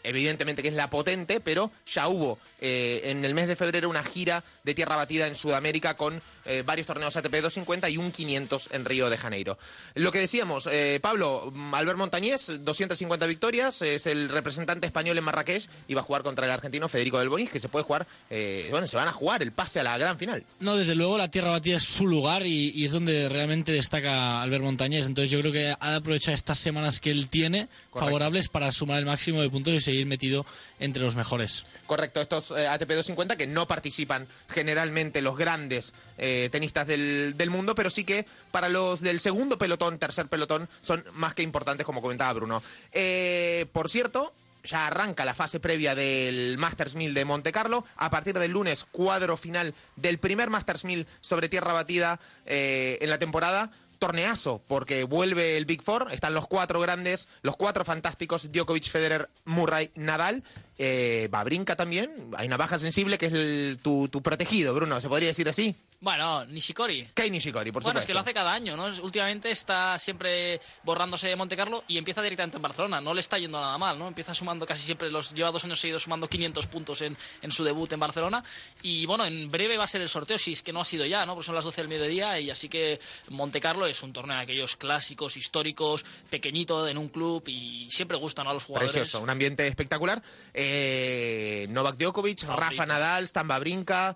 evidentemente 0.08 0.62
que 0.62 0.70
es 0.70 0.74
la 0.74 0.90
potente, 0.90 1.40
pero 1.40 1.72
ya 1.88 2.08
hubo 2.08 2.38
eh, 2.62 3.02
en 3.06 3.26
el 3.26 3.34
mes 3.34 3.48
de 3.48 3.56
febrero 3.56 3.90
una 3.90 4.04
gira 4.04 4.44
de 4.64 4.74
tierra 4.74 4.96
batida 4.96 5.28
en 5.28 5.36
Sudamérica 5.36 5.96
con 5.96 6.22
eh, 6.46 6.64
varios 6.66 6.86
torneos 6.86 7.16
ATP 7.16 7.32
250 7.42 7.90
y 7.90 7.98
un 7.98 8.12
500 8.12 8.70
en 8.72 8.86
Río 8.86 9.10
de 9.10 9.18
Janeiro. 9.18 9.58
Lo 9.96 10.12
que 10.12 10.20
decíamos, 10.20 10.68
eh, 10.72 11.00
Pablo, 11.02 11.52
Albert 11.72 11.98
Montañés, 11.98 12.52
250 12.60 13.26
victorias, 13.26 13.82
es 13.82 14.06
el 14.06 14.30
representante 14.30 14.86
español 14.86 15.18
en 15.18 15.24
Marrakech 15.24 15.68
y 15.88 15.96
va 15.96 16.02
a 16.02 16.04
jugar 16.04 16.22
contra 16.22 16.46
el 16.46 16.52
argentino 16.52 16.88
Federico 16.88 17.18
del 17.18 17.30
Bonis, 17.30 17.50
que 17.50 17.60
se 17.60 17.68
puede 17.68 17.84
jugar, 17.84 18.06
eh, 18.30 18.68
bueno, 18.70 18.86
se 18.86 18.96
van 18.96 19.08
a 19.08 19.12
jugar 19.12 19.42
el 19.42 19.52
pase 19.54 19.80
a 19.80 19.84
la 19.84 19.98
gran 19.98 20.20
final. 20.20 20.44
No, 20.60 20.78
desde 20.78 20.94
luego 20.94 21.18
la 21.18 21.32
tierra 21.32 21.50
batida 21.50 21.78
es 21.78 21.84
su 21.84 22.06
lugar 22.06 22.46
y, 22.46 22.70
y 22.76 22.86
es 22.86 22.92
donde 22.92 23.28
realmente 23.28 23.72
destaca 23.72 24.42
Albert 24.42 24.64
Montañés. 24.64 25.08
Entonces 25.08 25.32
yo 25.32 25.40
creo 25.40 25.52
que 25.52 25.76
ha 25.80 25.90
de 25.90 25.98
aprovechar 25.98 26.36
estas 26.36 26.60
semanas 26.60 27.00
que 27.00 27.10
él 27.10 27.28
tiene 27.30 27.68
favorables 27.92 28.50
para 28.50 28.72
sumar 28.72 29.00
el 29.00 29.06
máximo 29.06 29.42
de 29.42 29.50
puntos 29.50 29.74
y 29.74 29.82
seguir 29.82 29.95
metido 30.04 30.46
entre 30.80 31.04
los 31.04 31.16
mejores. 31.16 31.66
Correcto, 31.88 32.22
estos 32.22 32.52
eh, 32.52 32.68
ATP 32.68 32.90
250 32.90 33.38
que 33.38 33.48
no 33.48 33.68
participan 33.68 34.28
generalmente 34.50 35.22
los 35.22 35.38
grandes 35.38 35.94
eh, 36.18 36.50
tenistas 36.52 36.88
del, 36.88 37.36
del 37.38 37.50
mundo, 37.50 37.76
pero 37.76 37.90
sí 37.90 38.04
que 38.04 38.26
para 38.52 38.68
los 38.68 39.02
del 39.02 39.20
segundo 39.20 39.58
pelotón, 39.58 40.00
tercer 40.00 40.28
pelotón, 40.28 40.68
son 40.82 41.04
más 41.14 41.34
que 41.34 41.44
importantes, 41.44 41.86
como 41.86 42.02
comentaba 42.02 42.34
Bruno. 42.34 42.64
Eh, 42.92 43.68
por 43.72 43.90
cierto, 43.90 44.34
ya 44.66 44.88
arranca 44.88 45.26
la 45.26 45.36
fase 45.36 45.60
previa 45.60 45.96
del 45.96 46.58
Masters 46.58 46.96
1000 46.96 47.14
de 47.14 47.26
Monte 47.26 47.52
Carlo. 47.52 47.86
A 47.98 48.10
partir 48.10 48.38
del 48.38 48.52
lunes, 48.52 48.86
cuadro 48.92 49.38
final 49.38 49.74
del 49.96 50.18
primer 50.18 50.50
Masters 50.50 50.86
1000 50.86 51.08
sobre 51.22 51.50
tierra 51.50 51.74
batida 51.74 52.20
eh, 52.46 52.98
en 53.02 53.10
la 53.10 53.20
temporada. 53.20 53.72
Torneazo, 54.06 54.62
porque 54.68 55.04
vuelve 55.04 55.58
el 55.58 55.66
Big 55.66 55.82
Four, 55.82 56.10
están 56.12 56.36
los 56.36 56.46
cuatro 56.46 56.80
grandes, 56.80 57.28
los 57.42 57.56
cuatro 57.56 57.84
fantásticos, 57.84 58.52
Djokovic, 58.52 58.88
Federer, 58.88 59.30
Murray, 59.46 59.90
Nadal, 59.96 60.44
eh, 60.78 61.28
Babrinka 61.32 61.76
también, 61.76 62.12
hay 62.38 62.46
una 62.46 62.58
baja 62.58 62.78
sensible 62.78 63.18
que 63.18 63.26
es 63.26 63.34
el- 63.34 63.80
tu, 63.82 64.08
tu 64.08 64.22
protegido, 64.22 64.76
Bruno, 64.76 65.02
¿se 65.02 65.10
podría 65.10 65.30
decir 65.30 65.50
así? 65.50 65.76
Bueno, 66.06 66.46
Nishikori. 66.46 67.10
Kei 67.16 67.32
Nishikori, 67.32 67.72
por 67.72 67.82
bueno, 67.82 67.98
es 67.98 68.04
supuesto. 68.04 68.08
que 68.08 68.14
lo 68.14 68.20
hace 68.20 68.32
cada 68.32 68.54
año, 68.54 68.78
¿no? 68.78 68.86
Últimamente 69.02 69.50
está 69.50 69.98
siempre 69.98 70.62
borrándose 70.84 71.28
de 71.28 71.36
Monte 71.36 71.58
Carlo 71.58 71.84
y 71.88 71.98
empieza 71.98 72.22
directamente 72.22 72.58
en 72.58 72.62
Barcelona. 72.62 73.02
No 73.02 73.12
le 73.12 73.22
está 73.22 73.40
yendo 73.40 73.60
nada 73.60 73.76
mal, 73.80 73.98
¿no? 73.98 74.08
Empieza 74.08 74.36
sumando 74.36 74.68
casi 74.68 74.84
siempre, 74.86 75.10
los 75.10 75.34
lleva 75.34 75.50
dos 75.50 75.64
años 75.64 75.80
seguidos 75.80 76.04
sumando 76.04 76.30
500 76.30 76.68
puntos 76.68 77.02
en, 77.02 77.18
en 77.42 77.52
su 77.52 77.64
debut 77.64 77.92
en 77.92 78.00
Barcelona. 78.00 78.44
Y 78.84 79.08
bueno, 79.08 79.26
en 79.26 79.50
breve 79.50 79.78
va 79.78 79.86
a 79.86 79.88
ser 79.88 80.02
el 80.02 80.08
sorteo, 80.08 80.38
si 80.38 80.52
es 80.52 80.62
que 80.62 80.72
no 80.72 80.82
ha 80.82 80.86
sido 80.86 81.08
ya, 81.08 81.26
¿no? 81.26 81.34
Porque 81.34 81.48
son 81.48 81.56
las 81.56 81.64
12 81.64 81.82
del 81.82 81.88
mediodía 81.88 82.40
y 82.40 82.52
así 82.52 82.70
que 82.70 83.00
Monte 83.32 83.60
Carlo 83.60 83.88
es 83.88 84.04
un 84.04 84.14
torneo 84.14 84.38
de 84.38 84.44
aquellos 84.44 84.76
clásicos, 84.76 85.38
históricos, 85.38 86.06
pequeñito, 86.30 86.88
en 86.88 87.00
un 87.00 87.10
club 87.10 87.42
y 87.48 87.90
siempre 87.90 88.16
gustan 88.16 88.46
a 88.46 88.54
los 88.54 88.66
jugadores. 88.66 88.92
Precioso, 88.92 89.24
un 89.24 89.32
ambiente 89.32 89.66
espectacular. 89.66 90.22
Eh, 90.54 91.66
Novak 91.70 91.98
Djokovic. 91.98 92.44
Rafa 92.44 92.86
Nadal, 92.86 93.24
Stan 93.24 93.48
Babrinka, 93.48 94.16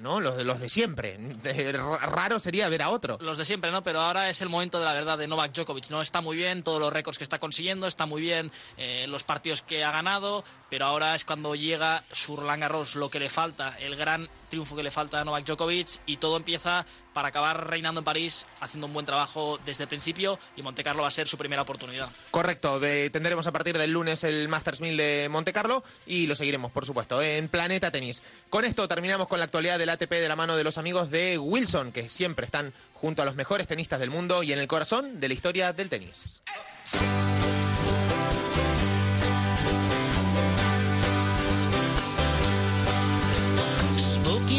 ¿no? 0.00 0.20
Los 0.20 0.36
de, 0.36 0.44
los 0.44 0.60
de 0.60 0.68
siempre. 0.68 1.18
Raro 1.72 2.38
sería 2.38 2.68
ver 2.68 2.82
a 2.82 2.90
otro. 2.90 3.18
los 3.20 3.38
de 3.38 3.44
siempre, 3.44 3.70
¿no? 3.70 3.82
Pero 3.82 4.00
ahora 4.00 4.28
es 4.30 4.40
el 4.40 4.48
momento 4.48 4.78
de 4.78 4.84
la 4.84 4.92
verdad 4.92 5.18
de 5.18 5.28
Novak 5.28 5.52
Djokovic, 5.52 5.90
¿no? 5.90 6.02
Está 6.02 6.20
muy 6.20 6.36
bien 6.36 6.62
todos 6.62 6.80
los 6.80 6.92
récords 6.92 7.18
que 7.18 7.24
está 7.24 7.38
consiguiendo, 7.38 7.86
está 7.86 8.06
muy 8.06 8.20
bien 8.20 8.50
eh, 8.76 9.06
los 9.08 9.24
partidos 9.24 9.62
que 9.62 9.84
ha 9.84 9.90
ganado, 9.90 10.44
pero 10.68 10.86
ahora 10.86 11.14
es 11.14 11.24
cuando 11.24 11.54
llega 11.54 12.04
su 12.12 12.36
Roland 12.36 12.62
Garros, 12.62 12.96
lo 12.96 13.10
que 13.10 13.20
le 13.20 13.28
falta, 13.28 13.76
el 13.80 13.96
gran 13.96 14.28
triunfo 14.50 14.76
que 14.76 14.82
le 14.82 14.90
falta 14.90 15.20
a 15.20 15.24
Novak 15.24 15.46
Djokovic 15.46 16.00
y 16.04 16.18
todo 16.18 16.36
empieza 16.36 16.84
para 17.14 17.28
acabar 17.28 17.68
reinando 17.68 18.00
en 18.00 18.04
París, 18.04 18.46
haciendo 18.60 18.86
un 18.86 18.92
buen 18.92 19.06
trabajo 19.06 19.58
desde 19.64 19.84
el 19.84 19.88
principio 19.88 20.38
y 20.56 20.62
Monte 20.62 20.84
Carlo 20.84 21.02
va 21.02 21.08
a 21.08 21.10
ser 21.10 21.26
su 21.26 21.38
primera 21.38 21.62
oportunidad. 21.62 22.08
Correcto, 22.30 22.78
tendremos 22.78 23.46
a 23.46 23.52
partir 23.52 23.78
del 23.78 23.90
lunes 23.92 24.22
el 24.24 24.48
Masters 24.48 24.80
1000 24.80 24.96
de 24.96 25.28
Monte 25.30 25.52
Carlo 25.52 25.82
y 26.06 26.26
lo 26.26 26.36
seguiremos, 26.36 26.70
por 26.70 26.84
supuesto, 26.84 27.22
en 27.22 27.48
Planeta 27.48 27.90
Tenis. 27.90 28.22
Con 28.50 28.64
esto 28.64 28.86
terminamos 28.86 29.28
con 29.28 29.38
la 29.38 29.46
actualidad 29.46 29.78
del 29.78 29.88
ATP 29.88 30.10
de 30.10 30.28
la 30.28 30.36
mano 30.36 30.56
de 30.56 30.64
los 30.64 30.78
amigos 30.78 31.10
de 31.10 31.38
Wilson, 31.38 31.92
que 31.92 32.08
siempre 32.08 32.44
están 32.44 32.72
junto 32.94 33.22
a 33.22 33.24
los 33.24 33.34
mejores 33.34 33.66
tenistas 33.66 33.98
del 33.98 34.10
mundo 34.10 34.42
y 34.42 34.52
en 34.52 34.58
el 34.58 34.68
corazón 34.68 35.20
de 35.20 35.28
la 35.28 35.34
historia 35.34 35.72
del 35.72 35.88
tenis. 35.88 36.42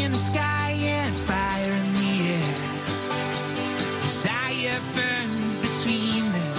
In 0.02 0.10
the 0.10 0.18
sky 0.18 0.72
and 0.72 1.14
fire 1.26 1.72
in 1.72 1.92
the 1.94 2.12
air. 2.34 2.54
Desire 4.00 4.80
burns 4.94 5.54
between 5.56 6.32
them. 6.32 6.52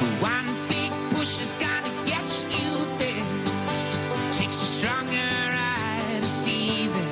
But 0.00 0.30
one 0.32 0.48
big 0.68 0.92
push 1.10 1.40
is 1.40 1.54
gonna 1.60 1.92
get 2.06 2.24
you 2.48 2.86
there. 2.98 3.24
Takes 4.32 4.62
a 4.62 4.66
stronger 4.66 5.18
eye 5.20 6.20
to 6.20 6.26
see 6.26 6.88
them. 6.88 7.08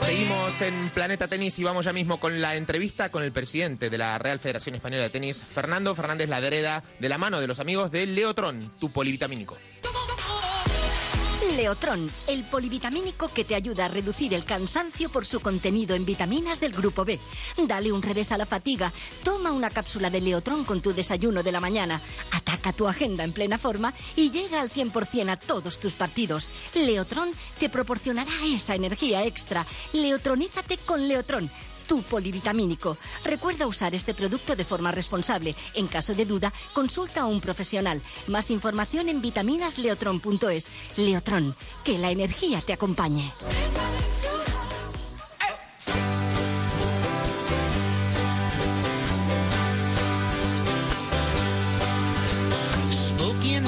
Seguimos 0.00 0.62
en 0.62 0.90
Planeta 0.90 1.26
Tenis 1.26 1.58
y 1.58 1.64
vamos 1.64 1.84
ya 1.84 1.92
mismo 1.92 2.20
con 2.20 2.40
la 2.40 2.54
entrevista 2.54 3.10
con 3.10 3.24
el 3.24 3.32
presidente 3.32 3.90
de 3.90 3.98
la 3.98 4.18
Real 4.18 4.38
Federación 4.38 4.76
Española 4.76 5.02
de 5.04 5.10
Tenis, 5.10 5.42
Fernando 5.42 5.94
Fernández 5.94 6.28
Ladereda, 6.28 6.84
de 7.00 7.08
la 7.08 7.18
mano 7.18 7.40
de 7.40 7.48
los 7.48 7.58
amigos 7.58 7.90
de 7.90 8.06
Leotron, 8.06 8.72
tu 8.78 8.90
polivitamínico. 8.90 9.58
Leotron, 11.56 12.10
el 12.26 12.44
polivitamínico 12.44 13.28
que 13.28 13.44
te 13.44 13.54
ayuda 13.54 13.84
a 13.84 13.88
reducir 13.88 14.32
el 14.32 14.44
cansancio 14.44 15.10
por 15.10 15.26
su 15.26 15.40
contenido 15.40 15.94
en 15.94 16.06
vitaminas 16.06 16.60
del 16.60 16.72
grupo 16.72 17.04
B. 17.04 17.18
Dale 17.66 17.92
un 17.92 18.02
revés 18.02 18.32
a 18.32 18.38
la 18.38 18.46
fatiga. 18.46 18.92
Toma 19.22 19.52
una 19.52 19.70
cápsula 19.70 20.08
de 20.08 20.20
Leotron 20.20 20.64
con 20.64 20.80
tu 20.80 20.94
desayuno 20.94 21.42
de 21.42 21.52
la 21.52 21.60
mañana. 21.60 22.00
Ataca 22.30 22.72
tu 22.72 22.88
agenda 22.88 23.24
en 23.24 23.32
plena 23.32 23.58
forma 23.58 23.92
y 24.16 24.30
llega 24.30 24.60
al 24.60 24.70
100% 24.70 25.30
a 25.30 25.36
todos 25.36 25.78
tus 25.78 25.92
partidos. 25.92 26.50
Leotron 26.74 27.30
te 27.58 27.68
proporcionará 27.68 28.32
esa 28.46 28.74
energía 28.74 29.24
extra. 29.24 29.66
Leotronízate 29.92 30.78
con 30.78 31.06
Leotron 31.06 31.50
tu 31.92 32.00
polivitamínico. 32.00 32.96
Recuerda 33.22 33.66
usar 33.66 33.94
este 33.94 34.14
producto 34.14 34.56
de 34.56 34.64
forma 34.64 34.92
responsable. 34.92 35.54
En 35.74 35.88
caso 35.88 36.14
de 36.14 36.24
duda, 36.24 36.50
consulta 36.72 37.20
a 37.20 37.26
un 37.26 37.38
profesional. 37.38 38.00
Más 38.28 38.50
información 38.50 39.10
en 39.10 39.20
vitaminasleotron.es. 39.20 40.70
Leotron, 40.96 41.54
que 41.84 41.98
la 41.98 42.10
energía 42.10 42.62
te 42.62 42.72
acompañe. 42.72 43.30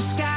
Sky 0.01 0.34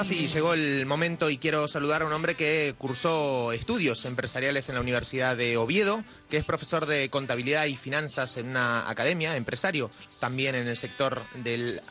Ahora 0.00 0.14
llegó 0.14 0.54
el 0.54 0.86
momento 0.86 1.28
y 1.28 1.36
quiero 1.36 1.68
saludar 1.68 2.00
a 2.00 2.06
un 2.06 2.14
hombre 2.14 2.34
que 2.34 2.74
cursó 2.78 3.52
estudios 3.52 4.06
empresariales 4.06 4.66
en 4.70 4.76
la 4.76 4.80
Universidad 4.80 5.36
de 5.36 5.58
Oviedo, 5.58 6.04
que 6.30 6.38
es 6.38 6.44
profesor 6.44 6.86
de 6.86 7.10
contabilidad 7.10 7.66
y 7.66 7.76
finanzas 7.76 8.38
en 8.38 8.48
una 8.48 8.88
academia, 8.88 9.36
empresario 9.36 9.90
también 10.18 10.54
en 10.54 10.68
el 10.68 10.78
sector 10.78 11.24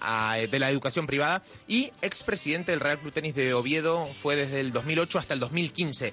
ah, 0.02 0.38
de 0.40 0.60
la 0.60 0.72
educación 0.72 1.06
privada 1.06 1.44
y 1.68 1.92
expresidente 2.02 2.72
del 2.72 2.80
Real 2.80 2.98
Club 2.98 3.14
Tenis 3.14 3.36
de 3.36 3.54
Oviedo, 3.54 4.08
fue 4.20 4.36
desde 4.36 4.60
el 4.60 4.74
2008 4.74 5.20
hasta 5.20 5.36
el 5.36 5.40
2015. 5.40 6.12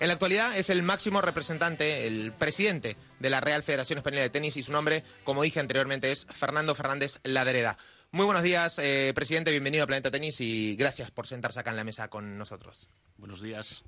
En 0.00 0.08
la 0.08 0.12
actualidad 0.12 0.56
es 0.56 0.68
el 0.68 0.82
máximo 0.82 1.22
representante, 1.22 2.06
el 2.06 2.32
presidente 2.32 2.98
de 3.20 3.30
la 3.30 3.40
Real 3.40 3.62
Federación 3.62 3.98
Española 3.98 4.22
de 4.22 4.30
Tenis 4.30 4.58
y 4.58 4.62
su 4.62 4.70
nombre, 4.70 5.02
como 5.24 5.42
dije 5.42 5.60
anteriormente, 5.60 6.10
es 6.10 6.26
Fernando 6.30 6.74
Fernández 6.74 7.20
Ladreda. 7.24 7.78
Muy 8.10 8.24
buenos 8.24 8.42
días, 8.42 8.78
eh, 8.78 9.12
presidente, 9.14 9.50
bienvenido 9.50 9.84
a 9.84 9.86
Planeta 9.86 10.10
Tenis 10.10 10.40
y 10.40 10.76
gracias 10.76 11.10
por 11.10 11.26
sentarse 11.26 11.60
acá 11.60 11.70
en 11.70 11.76
la 11.76 11.84
mesa 11.84 12.08
con 12.08 12.38
nosotros. 12.38 12.88
Buenos 13.18 13.42
días. 13.42 13.84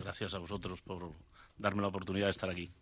Gracias 0.00 0.34
a 0.34 0.38
vosotros 0.38 0.82
por 0.82 1.12
darme 1.58 1.80
la 1.80 1.86
oportunidad 1.86 2.26
de 2.26 2.32
estar 2.32 2.50
aquí. 2.50 2.72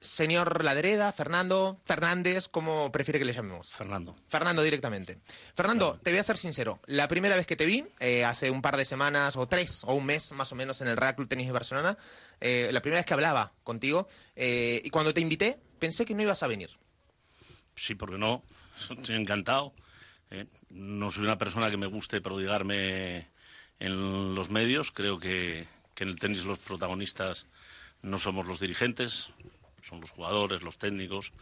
Señor 0.00 0.64
Ladreda, 0.64 1.12
Fernando, 1.12 1.78
Fernández, 1.84 2.48
¿cómo 2.48 2.90
prefiere 2.90 3.18
que 3.18 3.26
le 3.26 3.34
llamemos? 3.34 3.70
Fernando. 3.70 4.16
Fernando 4.28 4.62
directamente. 4.62 5.18
Fernando, 5.54 6.00
te 6.02 6.08
voy 6.08 6.20
a 6.20 6.24
ser 6.24 6.38
sincero. 6.38 6.80
La 6.86 7.06
primera 7.06 7.36
vez 7.36 7.46
que 7.46 7.54
te 7.54 7.66
vi, 7.66 7.84
eh, 7.98 8.24
hace 8.24 8.50
un 8.50 8.62
par 8.62 8.78
de 8.78 8.86
semanas, 8.86 9.36
o 9.36 9.46
tres, 9.46 9.84
o 9.84 9.92
un 9.92 10.06
mes 10.06 10.32
más 10.32 10.50
o 10.52 10.54
menos, 10.54 10.80
en 10.80 10.88
el 10.88 10.96
Real 10.96 11.16
Club 11.16 11.28
Tenis 11.28 11.48
de 11.48 11.52
Barcelona, 11.52 11.98
eh, 12.40 12.70
la 12.72 12.80
primera 12.80 13.00
vez 13.00 13.06
que 13.06 13.12
hablaba 13.12 13.52
contigo, 13.62 14.08
eh, 14.36 14.80
y 14.82 14.88
cuando 14.88 15.12
te 15.12 15.20
invité, 15.20 15.60
pensé 15.78 16.06
que 16.06 16.14
no 16.14 16.22
ibas 16.22 16.42
a 16.42 16.46
venir. 16.46 16.70
Sí, 17.76 17.94
porque 17.94 18.16
no. 18.16 18.42
Estoy 18.90 19.16
encantado. 19.16 19.74
¿Eh? 20.30 20.46
No 20.70 21.10
soy 21.10 21.24
una 21.24 21.38
persona 21.38 21.70
que 21.70 21.76
me 21.76 21.86
guste 21.86 22.20
prodigarme 22.20 23.28
en 23.78 24.34
los 24.34 24.50
medios. 24.50 24.92
Creo 24.92 25.18
que, 25.18 25.66
que 25.94 26.04
en 26.04 26.10
el 26.10 26.18
tenis 26.18 26.44
los 26.44 26.58
protagonistas 26.58 27.46
no 28.02 28.18
somos 28.18 28.46
los 28.46 28.60
dirigentes, 28.60 29.30
son 29.82 30.00
los 30.00 30.10
jugadores, 30.10 30.62
los 30.62 30.78
técnicos, 30.78 31.32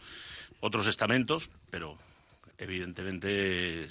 otros 0.59 0.87
estamentos, 0.87 1.49
pero 1.69 1.97
evidentemente 2.57 3.87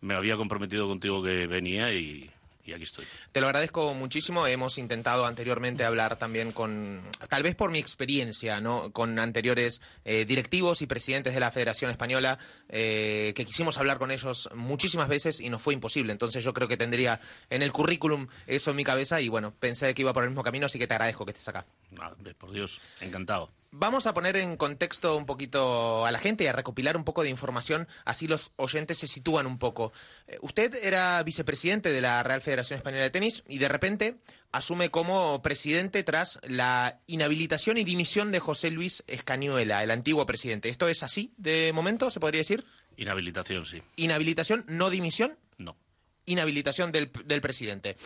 me 0.00 0.14
había 0.14 0.36
comprometido 0.36 0.88
contigo 0.88 1.22
que 1.22 1.46
venía 1.46 1.92
y, 1.92 2.30
y 2.68 2.74
aquí 2.74 2.84
estoy. 2.84 3.06
Te 3.32 3.40
lo 3.40 3.46
agradezco 3.46 3.94
muchísimo. 3.94 4.46
Hemos 4.46 4.78
intentado 4.78 5.26
anteriormente 5.26 5.84
hablar 5.84 6.16
también 6.16 6.52
con, 6.52 7.00
tal 7.28 7.42
vez 7.42 7.54
por 7.54 7.70
mi 7.70 7.78
experiencia, 7.78 8.60
¿no? 8.60 8.92
con 8.92 9.18
anteriores 9.18 9.80
eh, 10.04 10.24
directivos 10.26 10.82
y 10.82 10.86
presidentes 10.86 11.34
de 11.34 11.40
la 11.40 11.50
Federación 11.50 11.90
Española, 11.90 12.38
eh, 12.68 13.32
que 13.34 13.44
quisimos 13.44 13.78
hablar 13.78 13.98
con 13.98 14.10
ellos 14.10 14.50
muchísimas 14.54 15.08
veces 15.08 15.40
y 15.40 15.48
nos 15.48 15.62
fue 15.62 15.74
imposible. 15.74 16.12
Entonces 16.12 16.44
yo 16.44 16.52
creo 16.52 16.68
que 16.68 16.76
tendría 16.76 17.20
en 17.48 17.62
el 17.62 17.72
currículum 17.72 18.28
eso 18.46 18.70
en 18.70 18.76
mi 18.76 18.84
cabeza 18.84 19.20
y 19.20 19.28
bueno, 19.28 19.54
pensé 19.58 19.94
que 19.94 20.02
iba 20.02 20.12
por 20.12 20.24
el 20.24 20.30
mismo 20.30 20.42
camino, 20.42 20.66
así 20.66 20.78
que 20.78 20.86
te 20.86 20.94
agradezco 20.94 21.24
que 21.24 21.30
estés 21.32 21.48
acá. 21.48 21.66
Ah, 21.98 22.14
por 22.38 22.52
Dios, 22.52 22.80
encantado. 23.00 23.50
Vamos 23.70 24.06
a 24.06 24.14
poner 24.14 24.36
en 24.38 24.56
contexto 24.56 25.16
un 25.16 25.26
poquito 25.26 26.06
a 26.06 26.10
la 26.10 26.18
gente 26.18 26.44
y 26.44 26.46
a 26.46 26.52
recopilar 26.52 26.96
un 26.96 27.04
poco 27.04 27.22
de 27.22 27.28
información, 27.28 27.86
así 28.06 28.26
los 28.26 28.50
oyentes 28.56 28.96
se 28.98 29.06
sitúan 29.06 29.46
un 29.46 29.58
poco. 29.58 29.92
Eh, 30.26 30.38
usted 30.40 30.74
era 30.82 31.22
vicepresidente 31.22 31.92
de 31.92 32.00
la 32.00 32.22
Real 32.22 32.40
Federación 32.40 32.78
Española 32.78 33.02
de 33.02 33.10
Tenis 33.10 33.44
y 33.46 33.58
de 33.58 33.68
repente 33.68 34.16
asume 34.52 34.90
como 34.90 35.42
presidente 35.42 36.02
tras 36.02 36.40
la 36.44 37.00
inhabilitación 37.06 37.76
y 37.76 37.84
dimisión 37.84 38.32
de 38.32 38.40
José 38.40 38.70
Luis 38.70 39.04
Escañuela, 39.06 39.82
el 39.82 39.90
antiguo 39.90 40.24
presidente. 40.24 40.70
¿Esto 40.70 40.88
es 40.88 41.02
así 41.02 41.34
de 41.36 41.70
momento, 41.74 42.10
se 42.10 42.20
podría 42.20 42.40
decir? 42.40 42.64
Inhabilitación, 42.96 43.66
sí. 43.66 43.82
¿Inhabilitación, 43.96 44.64
no 44.66 44.88
dimisión? 44.88 45.36
No. 45.58 45.76
Inhabilitación 46.24 46.90
del, 46.90 47.10
del 47.26 47.40
presidente. 47.42 47.96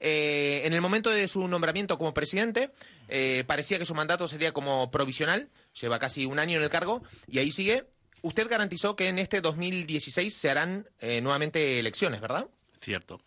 Eh, 0.00 0.62
en 0.64 0.72
el 0.72 0.80
momento 0.80 1.10
de 1.10 1.28
su 1.28 1.46
nombramiento 1.46 1.96
como 1.96 2.12
presidente, 2.12 2.72
eh, 3.14 3.44
parecía 3.46 3.78
que 3.78 3.84
su 3.84 3.94
mandato 3.94 4.26
sería 4.26 4.52
como 4.52 4.90
provisional, 4.90 5.50
lleva 5.80 5.98
casi 5.98 6.24
un 6.24 6.38
año 6.38 6.56
en 6.56 6.64
el 6.64 6.70
cargo, 6.70 7.02
y 7.28 7.38
ahí 7.38 7.50
sigue. 7.52 7.84
Usted 8.22 8.48
garantizó 8.48 8.96
que 8.96 9.08
en 9.08 9.18
este 9.18 9.40
2016 9.40 10.34
se 10.34 10.50
harán 10.50 10.86
eh, 11.00 11.20
nuevamente 11.20 11.78
elecciones, 11.78 12.20
¿verdad? 12.20 12.46
Cierto. 12.80 13.20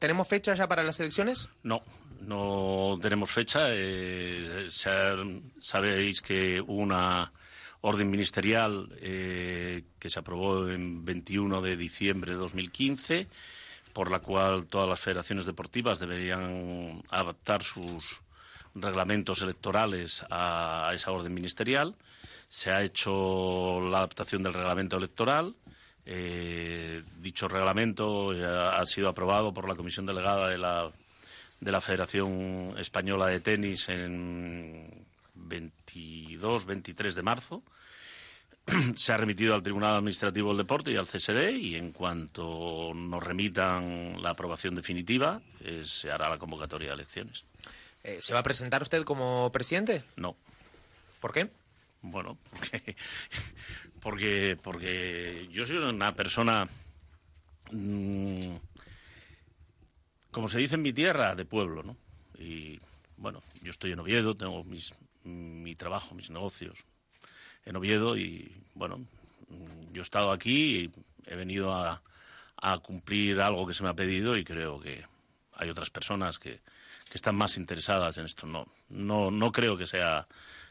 ¿Tenemos 0.00 0.26
fecha 0.26 0.54
ya 0.54 0.66
para 0.66 0.82
las 0.82 0.98
elecciones? 1.00 1.48
No, 1.62 1.82
no 2.20 2.98
tenemos 3.00 3.30
fecha. 3.30 3.68
Eh, 3.70 4.66
sa- 4.70 5.16
sabéis 5.60 6.20
que 6.20 6.60
hubo 6.60 6.74
una 6.82 7.32
orden 7.80 8.10
ministerial 8.10 8.88
eh, 9.00 9.84
que 10.00 10.10
se 10.10 10.18
aprobó 10.18 10.68
en 10.68 11.04
21 11.04 11.60
de 11.60 11.76
diciembre 11.76 12.32
de 12.32 12.38
2015, 12.38 13.28
por 13.92 14.10
la 14.10 14.18
cual 14.18 14.66
todas 14.66 14.88
las 14.88 14.98
federaciones 15.00 15.46
deportivas 15.46 16.00
deberían 16.00 17.02
adaptar 17.10 17.62
sus 17.62 18.20
reglamentos 18.74 19.42
electorales 19.42 20.24
a, 20.30 20.90
esa 20.94 21.10
orden 21.10 21.34
ministerial. 21.34 21.96
Se 22.48 22.70
ha 22.70 22.82
hecho 22.82 23.80
la 23.80 23.98
adaptación 23.98 24.42
del 24.42 24.54
reglamento 24.54 24.96
electoral. 24.96 25.54
Eh, 26.06 27.02
dicho 27.20 27.48
reglamento 27.48 28.32
eh, 28.32 28.44
ha 28.44 28.84
sido 28.86 29.08
aprobado 29.08 29.52
por 29.52 29.68
la 29.68 29.74
Comisión 29.74 30.06
Delegada 30.06 30.48
de 30.48 30.56
la, 30.56 30.90
de 31.60 31.72
la 31.72 31.80
Federación 31.82 32.74
Española 32.78 33.26
de 33.26 33.40
Tenis 33.40 33.88
en 33.90 35.06
22, 35.34 36.64
23 36.64 37.14
de 37.14 37.22
marzo. 37.22 37.62
Se 38.96 39.12
ha 39.12 39.16
remitido 39.16 39.54
al 39.54 39.62
Tribunal 39.62 39.96
Administrativo 39.96 40.48
del 40.48 40.58
Deporte 40.58 40.90
y 40.92 40.96
al 40.96 41.06
CSD 41.06 41.50
y 41.52 41.76
en 41.76 41.92
cuanto 41.92 42.92
nos 42.94 43.22
remitan 43.22 44.22
la 44.22 44.30
aprobación 44.30 44.74
definitiva 44.74 45.40
eh, 45.60 45.84
se 45.86 46.10
hará 46.10 46.28
la 46.28 46.38
convocatoria 46.38 46.88
de 46.88 46.94
elecciones. 46.94 47.44
Eh, 48.08 48.22
¿Se 48.22 48.32
va 48.32 48.40
a 48.40 48.42
presentar 48.42 48.80
usted 48.80 49.04
como 49.04 49.52
presidente? 49.52 50.02
No. 50.16 50.34
¿Por 51.20 51.30
qué? 51.30 51.50
Bueno, 52.00 52.38
porque, 52.50 52.96
porque, 54.00 54.58
porque 54.62 55.46
yo 55.50 55.66
soy 55.66 55.76
una 55.76 56.14
persona, 56.14 56.66
mm, 57.70 58.54
como 60.30 60.48
se 60.48 60.56
dice 60.56 60.76
en 60.76 60.82
mi 60.82 60.94
tierra, 60.94 61.34
de 61.34 61.44
pueblo, 61.44 61.82
¿no? 61.82 61.98
Y 62.38 62.78
bueno, 63.18 63.42
yo 63.60 63.70
estoy 63.70 63.92
en 63.92 64.00
Oviedo, 64.00 64.34
tengo 64.34 64.64
mis, 64.64 64.94
mi 65.24 65.74
trabajo, 65.74 66.14
mis 66.14 66.30
negocios 66.30 66.78
en 67.66 67.76
Oviedo 67.76 68.16
y 68.16 68.50
bueno, 68.72 69.04
mm, 69.50 69.92
yo 69.92 70.00
he 70.00 70.02
estado 70.02 70.32
aquí 70.32 70.76
y 70.78 70.90
he 71.26 71.36
venido 71.36 71.74
a, 71.74 72.00
a 72.56 72.78
cumplir 72.78 73.42
algo 73.42 73.66
que 73.66 73.74
se 73.74 73.82
me 73.82 73.90
ha 73.90 73.94
pedido 73.94 74.38
y 74.38 74.44
creo 74.44 74.80
que 74.80 75.04
hay 75.58 75.68
otras 75.70 75.90
personas 75.90 76.38
que, 76.38 76.60
que 77.10 77.14
están 77.14 77.36
más 77.36 77.56
interesadas 77.56 78.16
en 78.18 78.24
esto. 78.26 78.46
No, 78.46 78.66
no, 78.88 79.30
no 79.30 79.52
creo 79.52 79.76
que 79.76 79.86
sea 79.86 80.26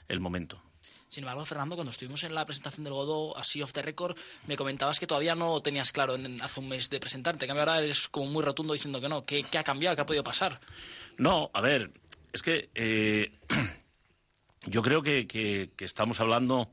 el 0.07 0.19
momento. 0.19 0.61
Sin 1.09 1.23
embargo, 1.23 1.45
Fernando, 1.45 1.75
cuando 1.75 1.91
estuvimos 1.91 2.23
en 2.23 2.35
la 2.35 2.45
presentación 2.45 2.83
del 2.83 2.93
Godó, 2.93 3.37
así 3.37 3.61
off 3.61 3.71
the 3.71 3.81
record, 3.81 4.17
me 4.45 4.57
comentabas 4.57 4.99
que 4.99 5.07
todavía 5.07 5.35
no 5.35 5.61
tenías 5.61 5.93
claro 5.93 6.15
en- 6.15 6.41
hace 6.41 6.59
un 6.59 6.67
mes 6.67 6.89
de 6.89 6.99
presentarte. 6.99 7.45
En 7.45 7.47
cambio, 7.47 7.61
ahora 7.61 7.79
eres 7.81 8.09
como 8.09 8.25
muy 8.25 8.43
rotundo 8.43 8.73
diciendo 8.73 8.99
que 8.99 9.07
no. 9.07 9.25
¿Qué, 9.25 9.43
qué 9.43 9.57
ha 9.57 9.63
cambiado? 9.63 9.95
¿Qué 9.95 10.01
ha 10.01 10.05
podido 10.05 10.23
pasar? 10.23 10.59
No, 11.17 11.49
a 11.53 11.61
ver, 11.61 11.91
es 12.33 12.41
que 12.41 12.69
eh, 12.75 13.31
yo 14.65 14.81
creo 14.81 15.01
que, 15.01 15.27
que- 15.27 15.69
que 15.77 15.85
estamos 15.85 16.19
hablando. 16.19 16.69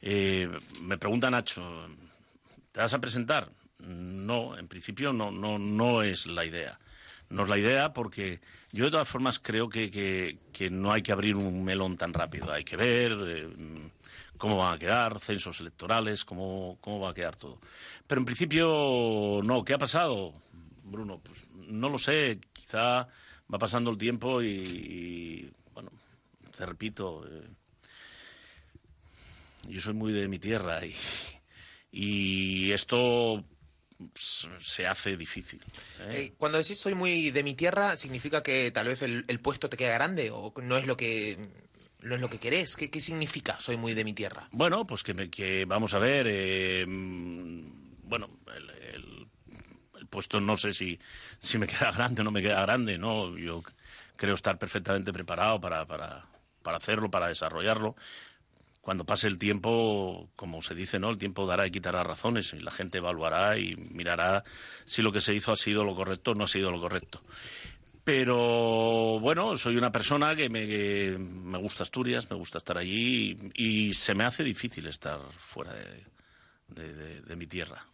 eh, 0.00 0.48
me 0.80 0.98
pregunta 0.98 1.30
Nacho, 1.30 1.88
¿te 2.72 2.80
vas 2.80 2.94
a 2.94 2.98
presentar? 3.00 3.50
No, 3.78 4.56
en 4.56 4.68
principio 4.68 5.12
no, 5.12 5.30
no, 5.30 5.58
no 5.58 6.02
es 6.02 6.26
la 6.26 6.44
idea. 6.44 6.78
No 7.28 7.42
es 7.42 7.48
la 7.48 7.58
idea 7.58 7.92
porque 7.92 8.40
yo 8.72 8.84
de 8.84 8.90
todas 8.92 9.08
formas 9.08 9.38
creo 9.40 9.68
que, 9.68 9.90
que- 9.90 10.70
no 10.70 10.92
hay 10.92 11.02
que 11.02 11.12
abrir 11.12 11.36
un 11.36 11.64
melón 11.64 11.96
tan 11.96 12.12
rápido. 12.12 12.52
Hay 12.52 12.64
que 12.64 12.76
ver 12.76 13.12
eh, 13.26 13.48
cómo 14.38 14.58
van 14.58 14.74
a 14.74 14.78
quedar, 14.78 15.20
censos 15.20 15.60
electorales, 15.60 16.24
cómo, 16.24 16.78
cómo 16.80 17.00
va 17.00 17.10
a 17.10 17.14
quedar 17.14 17.36
todo. 17.36 17.58
Pero 18.06 18.20
en 18.20 18.24
principio 18.24 19.40
no. 19.42 19.64
¿Qué 19.64 19.74
ha 19.74 19.78
pasado? 19.78 20.32
Bruno? 20.84 21.20
Pues 21.22 21.48
no 21.52 21.88
lo 21.88 21.98
sé. 21.98 22.38
Quizá 22.52 23.08
va 23.52 23.58
pasando 23.58 23.90
el 23.90 23.98
tiempo 23.98 24.42
y, 24.42 25.50
bueno, 25.74 25.90
te 26.56 26.64
repito, 26.66 27.24
eh, 27.28 27.42
yo 29.68 29.80
soy 29.80 29.94
muy 29.94 30.12
de 30.12 30.28
mi 30.28 30.38
tierra 30.38 30.84
y, 30.84 30.94
y 31.90 32.72
esto 32.72 33.44
se 34.60 34.86
hace 34.86 35.16
difícil. 35.16 35.60
¿eh? 36.00 36.26
Eh, 36.26 36.32
cuando 36.38 36.58
decís 36.58 36.78
soy 36.78 36.94
muy 36.94 37.30
de 37.30 37.42
mi 37.42 37.54
tierra, 37.54 37.96
¿significa 37.96 38.42
que 38.42 38.70
tal 38.70 38.88
vez 38.88 39.02
el, 39.02 39.24
el 39.28 39.40
puesto 39.40 39.68
te 39.68 39.76
queda 39.76 39.94
grande 39.94 40.30
o 40.30 40.52
no 40.62 40.76
es 40.76 40.86
lo 40.86 40.96
que 40.96 41.38
no 42.02 42.14
es 42.14 42.20
lo 42.20 42.28
que 42.28 42.38
querés? 42.38 42.76
¿Qué, 42.76 42.90
qué 42.90 43.00
significa 43.00 43.58
soy 43.60 43.76
muy 43.76 43.94
de 43.94 44.04
mi 44.04 44.12
tierra? 44.12 44.48
Bueno, 44.52 44.84
pues 44.84 45.02
que, 45.02 45.14
me- 45.14 45.30
que 45.30 45.64
vamos 45.64 45.94
a 45.94 45.98
ver, 45.98 46.26
eh, 46.28 46.84
mm, 46.86 47.98
bueno, 48.04 48.30
el, 48.54 48.70
el- 48.94 49.26
el 49.98 50.06
puesto 50.06 50.40
no 50.40 50.56
sé 50.56 50.72
si, 50.72 50.98
si 51.40 51.58
me 51.58 51.66
queda 51.66 51.90
grande 51.90 52.20
o 52.20 52.24
no 52.24 52.30
me 52.30 52.42
queda 52.42 52.60
grande, 52.62 52.96
¿no? 52.98 53.36
Yo 53.36 53.62
creo 54.16 54.34
estar 54.34 54.58
perfectamente 54.58 55.12
preparado 55.12 55.60
para, 55.60 55.84
para, 55.86 56.22
para 56.62 56.76
hacerlo, 56.76 57.10
para 57.10 57.28
desarrollarlo. 57.28 57.96
Cuando 58.86 59.02
pase 59.04 59.26
el 59.26 59.36
tiempo, 59.36 60.30
como 60.36 60.62
se 60.62 60.76
dice, 60.76 61.00
¿no? 61.00 61.10
El 61.10 61.18
tiempo 61.18 61.44
dará 61.44 61.66
y 61.66 61.72
quitará 61.72 62.04
razones 62.04 62.52
y 62.52 62.60
la 62.60 62.70
gente 62.70 62.98
evaluará 62.98 63.58
y 63.58 63.74
mirará 63.74 64.44
si 64.84 65.02
lo 65.02 65.10
que 65.10 65.20
se 65.20 65.34
hizo 65.34 65.50
ha 65.50 65.56
sido 65.56 65.82
lo 65.82 65.96
correcto 65.96 66.30
o 66.30 66.34
no 66.36 66.44
ha 66.44 66.46
sido 66.46 66.70
lo 66.70 66.80
correcto. 66.80 67.20
Pero 68.04 69.18
bueno, 69.18 69.56
soy 69.58 69.76
una 69.76 69.90
persona 69.90 70.36
que 70.36 70.48
me, 70.48 70.68
que 70.68 71.16
me 71.18 71.58
gusta 71.58 71.82
Asturias, 71.82 72.30
me 72.30 72.36
gusta 72.36 72.58
estar 72.58 72.78
allí 72.78 73.36
y, 73.54 73.92
se 73.92 74.14
me 74.14 74.22
hace 74.22 74.44
difícil 74.44 74.86
estar 74.86 75.18
fuera 75.32 75.72
de, 76.68 76.94
de- 77.22 77.34
mi 77.34 77.48
tierra. 77.48 77.84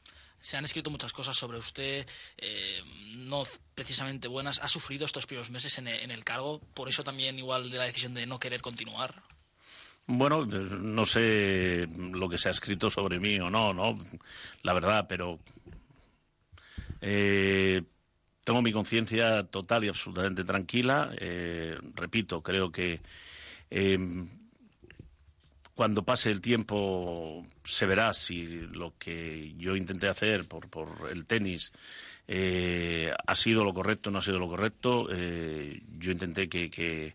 Se 0.40 0.58
han 0.58 0.66
escrito 0.66 0.90
muchas 0.90 1.14
cosas 1.14 1.34
sobre 1.38 1.56
usted, 1.56 2.06
eh, 2.36 2.82
no 3.14 3.44
precisamente 3.74 4.28
buenas. 4.28 4.58
¿Ha 4.58 4.68
sufrido 4.68 5.06
estos 5.06 5.24
primeros 5.24 5.48
meses 5.48 5.78
en 5.78 5.88
el 5.88 6.22
cargo? 6.22 6.60
Por 6.74 6.90
eso 6.90 7.02
también 7.02 7.38
igual 7.38 7.70
de 7.70 7.78
la 7.78 7.84
decisión 7.84 8.12
de 8.12 8.26
no 8.26 8.38
querer 8.38 8.60
continuar. 8.60 9.22
Bueno, 10.06 10.44
no 10.46 11.06
sé 11.06 11.86
lo 11.96 12.28
que 12.28 12.38
se 12.38 12.48
ha 12.48 12.50
escrito 12.50 12.90
sobre 12.90 13.18
mí 13.20 13.38
o 13.40 13.50
no, 13.50 13.72
¿no? 13.72 13.94
La 14.62 14.72
verdad, 14.74 15.06
pero 15.08 15.38
eh, 17.00 17.82
tengo 18.44 18.62
mi 18.62 18.72
conciencia 18.72 19.44
total 19.44 19.84
y 19.84 19.88
absolutamente 19.88 20.44
tranquila. 20.44 21.10
Eh, 21.18 21.78
repito, 21.94 22.42
creo 22.42 22.70
que 22.72 23.00
eh, 23.70 23.98
cuando 25.74 26.04
pase 26.04 26.30
el 26.30 26.40
tiempo 26.40 27.44
se 27.64 27.86
verá 27.86 28.12
si 28.14 28.46
lo 28.72 28.94
que 28.98 29.54
yo 29.56 29.74
intenté 29.76 30.08
hacer 30.08 30.46
por, 30.46 30.68
por 30.68 31.08
el 31.10 31.24
tenis 31.24 31.72
eh, 32.28 33.12
ha 33.26 33.34
sido 33.34 33.64
lo 33.64 33.72
correcto 33.74 34.10
o 34.10 34.12
no 34.12 34.18
ha 34.18 34.22
sido 34.22 34.38
lo 34.38 34.48
correcto. 34.48 35.08
Eh, 35.10 35.82
yo 35.98 36.12
intenté 36.12 36.48
que, 36.48 36.70
que- 36.70 37.14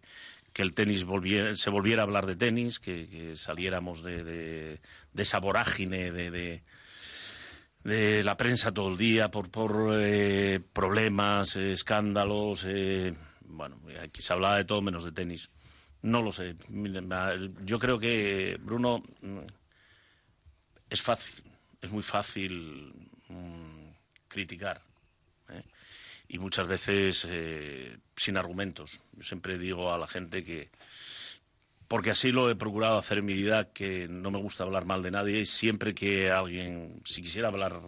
que 0.58 0.64
el 0.64 0.74
tenis 0.74 1.04
volviera, 1.04 1.54
se 1.54 1.70
volviera 1.70 2.02
a 2.02 2.06
hablar 2.06 2.26
de 2.26 2.36
tenis, 2.36 2.80
que, 2.80 3.36
saliéramos 3.36 4.02
de, 4.02 4.80
esa 5.16 5.40
vorágine 5.40 6.12
de, 6.12 6.64
la 8.24 8.36
prensa 8.38 8.72
todo 8.72 8.90
el 8.90 8.98
día 8.98 9.30
por, 9.30 9.52
por 9.52 10.00
eh, 10.02 10.60
problemas, 10.74 11.58
eh, 11.58 11.74
escándalos. 11.74 12.66
eh, 12.68 13.14
bueno, 13.42 13.80
aquí 14.02 14.24
se 14.24 14.34
hablaba 14.34 14.58
de 14.58 14.66
todo 14.66 14.82
menos 14.82 15.04
de 15.04 15.12
tenis. 15.12 15.52
No 16.02 16.24
lo 16.24 16.32
sé. 16.32 16.56
Yo 17.64 17.78
creo 17.78 18.00
que, 18.00 18.58
Bruno, 18.60 19.04
es 20.90 21.04
fácil, 21.04 21.36
es 21.82 21.92
muy 21.92 22.02
fácil 22.02 23.12
mm, 23.30 23.90
criticar. 24.28 24.82
Y 26.28 26.40
muchas 26.40 26.68
veces 26.68 27.26
eh, 27.30 27.98
sin 28.16 28.38
argumentos. 28.38 29.02
Yo 29.14 29.24
siempre 29.24 29.58
digo 29.58 29.94
a 29.94 29.98
la 29.98 30.08
gente 30.08 30.44
que, 30.44 30.70
porque 31.88 32.12
así 32.12 32.32
lo 32.32 32.50
he 32.50 32.56
procurado 32.56 32.98
hacer 32.98 33.20
en 33.20 33.26
mi 33.26 33.34
vida, 33.34 33.72
que 33.72 34.08
no 34.10 34.32
me 34.32 34.40
gusta 34.40 34.64
hablar 34.64 34.86
mal 34.86 35.04
de 35.04 35.12
nadie 35.12 35.40
y 35.40 35.46
siempre 35.46 35.96
que 35.96 36.32
alguien, 36.32 37.02
si 37.06 37.22
quisiera 37.22 37.48
hablar 37.48 37.82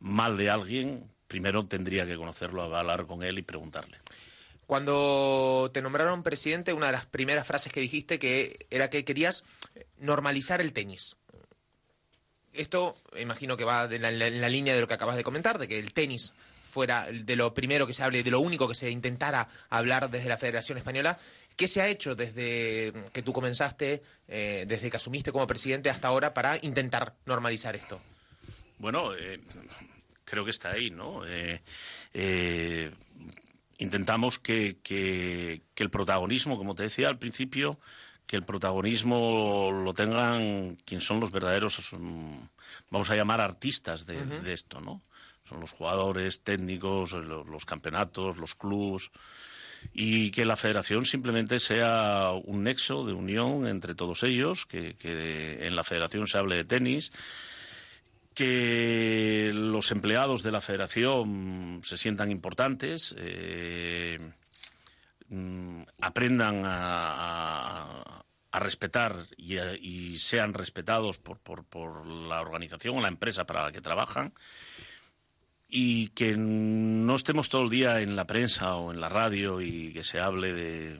mal 0.00 0.36
de 0.36 0.50
alguien, 0.50 1.10
primero 1.28 1.66
tendría 1.66 2.06
que 2.06 2.16
conocerlo, 2.16 2.62
hablar 2.74 3.06
con 3.06 3.22
él 3.22 3.38
y 3.38 3.42
preguntarle. 3.42 3.98
Cuando 4.66 5.70
te 5.72 5.82
nombraron 5.82 6.22
presidente, 6.22 6.72
una 6.72 6.86
de 6.86 6.92
las 6.92 7.06
primeras 7.06 7.46
frases 7.46 7.72
que 7.72 7.80
dijiste 7.80 8.18
que 8.18 8.66
era 8.70 8.90
que 8.90 9.04
querías 9.04 9.44
normalizar 9.98 10.60
el 10.60 10.72
tenis. 10.72 11.16
Esto 12.52 12.96
imagino 13.20 13.56
que 13.56 13.64
va 13.64 13.84
en 13.84 14.02
la 14.40 14.48
línea 14.48 14.74
de 14.74 14.80
lo 14.80 14.88
que 14.88 14.94
acabas 14.94 15.16
de 15.16 15.22
comentar, 15.22 15.58
de 15.58 15.68
que 15.68 15.78
el 15.78 15.92
tenis 15.92 16.32
fuera 16.76 17.06
de 17.10 17.36
lo 17.36 17.54
primero 17.54 17.86
que 17.86 17.94
se 17.94 18.02
hable, 18.02 18.22
de 18.22 18.30
lo 18.30 18.38
único 18.40 18.68
que 18.68 18.74
se 18.74 18.90
intentara 18.90 19.48
hablar 19.70 20.10
desde 20.10 20.28
la 20.28 20.36
Federación 20.36 20.76
Española. 20.76 21.18
¿Qué 21.56 21.68
se 21.68 21.80
ha 21.80 21.88
hecho 21.88 22.14
desde 22.14 22.92
que 23.14 23.22
tú 23.22 23.32
comenzaste, 23.32 24.02
eh, 24.28 24.66
desde 24.68 24.90
que 24.90 24.98
asumiste 24.98 25.32
como 25.32 25.46
presidente 25.46 25.88
hasta 25.88 26.08
ahora, 26.08 26.34
para 26.34 26.58
intentar 26.60 27.14
normalizar 27.24 27.74
esto? 27.76 27.98
Bueno, 28.76 29.14
eh, 29.16 29.40
creo 30.26 30.44
que 30.44 30.50
está 30.50 30.72
ahí, 30.72 30.90
¿no? 30.90 31.22
Eh, 31.26 32.90
intentamos 33.78 34.38
que, 34.38 34.76
que- 34.82 35.62
que 35.74 35.82
el 35.82 35.88
protagonismo, 35.88 36.58
como 36.58 36.74
te 36.74 36.82
decía 36.82 37.08
al 37.08 37.18
principio, 37.18 37.78
que 38.26 38.36
el 38.36 38.42
protagonismo 38.44 39.70
lo 39.72 39.94
tengan 39.94 40.76
quien 40.84 41.00
son 41.00 41.20
los 41.20 41.30
verdaderos, 41.30 41.80
mm, 41.98 42.36
vamos 42.90 43.08
a 43.08 43.16
llamar 43.16 43.40
artistas 43.40 44.04
de 44.04 44.52
esto, 44.52 44.82
¿no? 44.82 45.00
Son 45.48 45.60
los 45.60 45.72
jugadores, 45.72 46.40
técnicos, 46.42 47.12
lo- 47.12 47.44
los, 47.44 47.64
campeonatos, 47.64 48.36
los 48.38 48.54
clubs. 48.54 49.10
Y 49.92 50.30
que 50.32 50.44
la 50.44 50.56
federación 50.56 51.04
simplemente 51.04 51.60
sea 51.60 52.30
un 52.44 52.64
nexo 52.64 53.04
de 53.04 53.12
unión 53.12 53.66
entre 53.68 53.94
todos 53.94 54.22
ellos, 54.24 54.66
que, 54.66 54.96
en 55.60 55.76
la 55.76 55.84
federación 55.84 56.26
se 56.26 56.38
hable 56.38 56.56
de 56.56 56.64
tenis, 56.64 57.12
que 58.34 59.52
los 59.54 59.90
empleados 59.92 60.42
de 60.42 60.50
la 60.52 60.60
federación 60.60 61.80
se 61.84 61.96
sientan 61.96 62.30
importantes, 62.30 63.14
eh, 63.18 64.18
aprendan 66.00 66.64
a, 66.64 66.96
a- 66.96 68.22
a 68.52 68.58
respetar 68.58 69.26
y, 69.36 69.58
a- 69.58 69.74
y 69.76 70.18
sean 70.18 70.54
respetados 70.54 71.18
por, 71.18 71.38
por- 71.38 71.64
por 71.64 72.06
la 72.06 72.40
organización 72.40 72.96
o 72.96 73.00
la 73.02 73.08
empresa 73.08 73.44
para 73.44 73.62
la 73.64 73.72
que 73.72 73.80
trabajan 73.82 74.32
y 75.68 76.08
que 76.08 76.36
no 76.36 77.14
estemos 77.16 77.48
todo 77.48 77.62
el 77.62 77.70
día 77.70 78.00
en 78.00 78.14
la 78.16 78.26
prensa 78.26 78.76
o 78.76 78.92
en 78.92 79.00
la 79.00 79.08
radio 79.08 79.60
y 79.60 79.92
que 79.92 80.04
se 80.04 80.20
hable 80.20 80.52
de, 80.52 80.96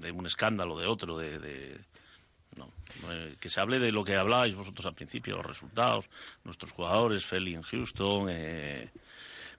de 0.00 0.10
un 0.12 0.26
escándalo, 0.26 0.78
de 0.78 0.86
otro, 0.86 1.16
de, 1.18 1.38
de- 1.38 1.78
no, 2.56 2.70
eh, 3.10 3.36
que 3.40 3.48
se 3.48 3.60
hable 3.60 3.78
de 3.78 3.92
lo 3.92 4.04
que 4.04 4.16
hablabais 4.16 4.54
vosotros 4.54 4.84
al 4.86 4.94
principio, 4.94 5.36
los 5.36 5.46
resultados, 5.46 6.10
nuestros 6.44 6.70
jugadores, 6.72 7.24
Feli 7.24 7.54
en 7.54 7.62
Houston, 7.62 8.26
eh, 8.30 8.90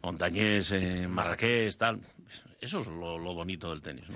Montañés 0.04 0.72
en 0.72 1.10
Marrakech, 1.10 1.76
tal. 1.78 2.00
Eso 2.62 2.82
es 2.82 2.88
lo, 2.88 3.18
lo 3.18 3.34
bonito 3.34 3.70
del 3.72 3.82
tenis, 3.82 4.08
¿no? 4.10 4.16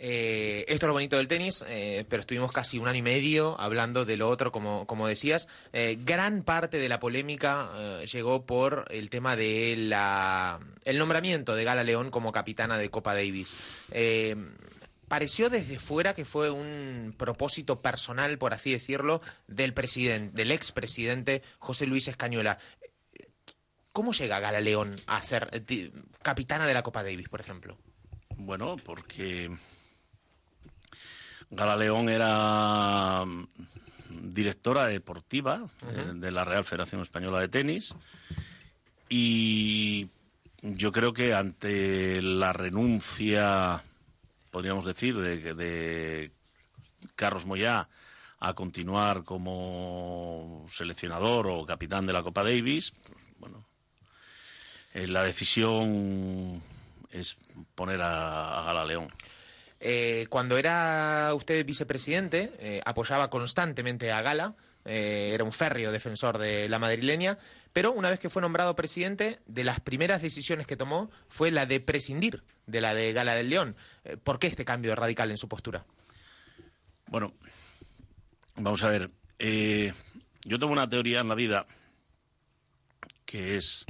Eh, 0.00 0.64
esto 0.68 0.86
es 0.86 0.88
lo 0.88 0.92
bonito 0.92 1.16
del 1.16 1.26
tenis, 1.26 1.64
eh, 1.66 2.04
pero 2.08 2.20
estuvimos 2.20 2.52
casi 2.52 2.78
un 2.78 2.86
año 2.86 2.98
y 2.98 3.02
medio 3.02 3.60
hablando 3.60 4.04
de 4.04 4.16
lo 4.16 4.28
otro, 4.28 4.52
como, 4.52 4.86
como 4.86 5.08
decías. 5.08 5.48
Eh, 5.72 5.98
gran 6.00 6.42
parte 6.42 6.78
de 6.78 6.88
la 6.88 7.00
polémica 7.00 7.70
llegó 8.04 8.46
por 8.46 8.86
el 8.90 9.10
tema 9.10 9.36
de 9.36 9.74
la, 9.76 10.60
el 10.84 10.98
nombramiento 10.98 11.54
de 11.54 11.64
Gala 11.64 11.84
León 11.84 12.10
como 12.10 12.32
capitana 12.32 12.78
de 12.78 12.90
Copa 12.90 13.14
Davis. 13.14 13.54
Pareció 15.08 15.48
desde 15.48 15.78
fuera 15.78 16.14
que 16.14 16.26
fue 16.26 16.50
un 16.50 17.14
propósito 17.16 17.80
personal, 17.80 18.36
por 18.36 18.52
así 18.52 18.72
decirlo, 18.72 19.22
del 19.46 19.72
presidente, 19.72 20.36
del 20.36 20.52
expresidente 20.52 21.42
José 21.58 21.86
Luis 21.86 22.08
Escañola. 22.08 22.58
¿Cómo 23.92 24.12
llega 24.12 24.38
Gala 24.38 24.60
León 24.60 24.94
a 25.06 25.22
ser 25.22 25.64
capitana 26.22 26.66
de 26.66 26.74
la 26.74 26.82
Copa 26.82 27.02
Davis, 27.02 27.30
por 27.30 27.40
ejemplo? 27.40 27.78
Bueno, 28.36 28.76
porque 28.76 29.50
Gala 31.50 31.76
León 31.76 32.08
era 32.08 33.24
mm, 33.24 33.46
directora 34.30 34.86
deportiva 34.86 35.68
eh, 35.88 36.12
de 36.14 36.30
la 36.30 36.44
Real 36.44 36.64
Federación 36.64 37.00
Española 37.00 37.40
de 37.40 37.48
Tenis 37.48 37.94
y 39.08 40.08
yo 40.62 40.92
creo 40.92 41.12
que 41.12 41.34
ante 41.34 42.20
la 42.20 42.52
renuncia, 42.52 43.82
podríamos 44.50 44.84
decir, 44.84 45.16
de, 45.16 45.54
de 45.54 46.32
Carlos 47.14 47.46
Moyá 47.46 47.88
a 48.40 48.54
continuar 48.54 49.24
como 49.24 50.66
seleccionador 50.68 51.46
o 51.48 51.66
capitán 51.66 52.06
de 52.06 52.12
la 52.12 52.22
Copa 52.22 52.44
Davis, 52.44 52.92
bueno, 53.38 53.66
eh, 54.94 55.06
la 55.06 55.22
decisión 55.22 56.62
es 57.10 57.36
poner 57.74 58.02
a, 58.02 58.60
a 58.60 58.64
Gala 58.64 58.84
León. 58.84 59.08
Eh, 59.80 60.26
cuando 60.28 60.58
era 60.58 61.32
usted 61.34 61.64
vicepresidente, 61.64 62.52
eh, 62.58 62.80
apoyaba 62.84 63.30
constantemente 63.30 64.10
a 64.10 64.22
Gala, 64.22 64.56
eh, 64.84 65.30
era 65.32 65.44
un 65.44 65.52
férreo 65.52 65.92
defensor 65.92 66.38
de 66.38 66.68
la 66.68 66.78
madrileña, 66.78 67.38
pero 67.72 67.92
una 67.92 68.10
vez 68.10 68.18
que 68.18 68.30
fue 68.30 68.42
nombrado 68.42 68.74
presidente, 68.74 69.38
de 69.46 69.64
las 69.64 69.80
primeras 69.80 70.22
decisiones 70.22 70.66
que 70.66 70.76
tomó 70.76 71.10
fue 71.28 71.50
la 71.50 71.66
de 71.66 71.80
prescindir 71.80 72.42
de 72.66 72.80
la 72.80 72.94
de 72.94 73.12
Gala 73.12 73.34
del 73.34 73.50
León. 73.50 73.76
¿Por 74.24 74.38
qué 74.38 74.48
este 74.48 74.64
cambio 74.64 74.94
radical 74.94 75.30
en 75.30 75.38
su 75.38 75.48
postura? 75.48 75.84
Bueno, 77.06 77.34
vamos 78.56 78.82
a 78.82 78.88
ver. 78.88 79.10
yo 79.38 80.58
tengo 80.58 80.72
una 80.72 80.88
teoría 80.88 81.20
en 81.20 81.28
la 81.28 81.34
vida 81.34 81.66
que 83.24 83.56
es 83.56 83.84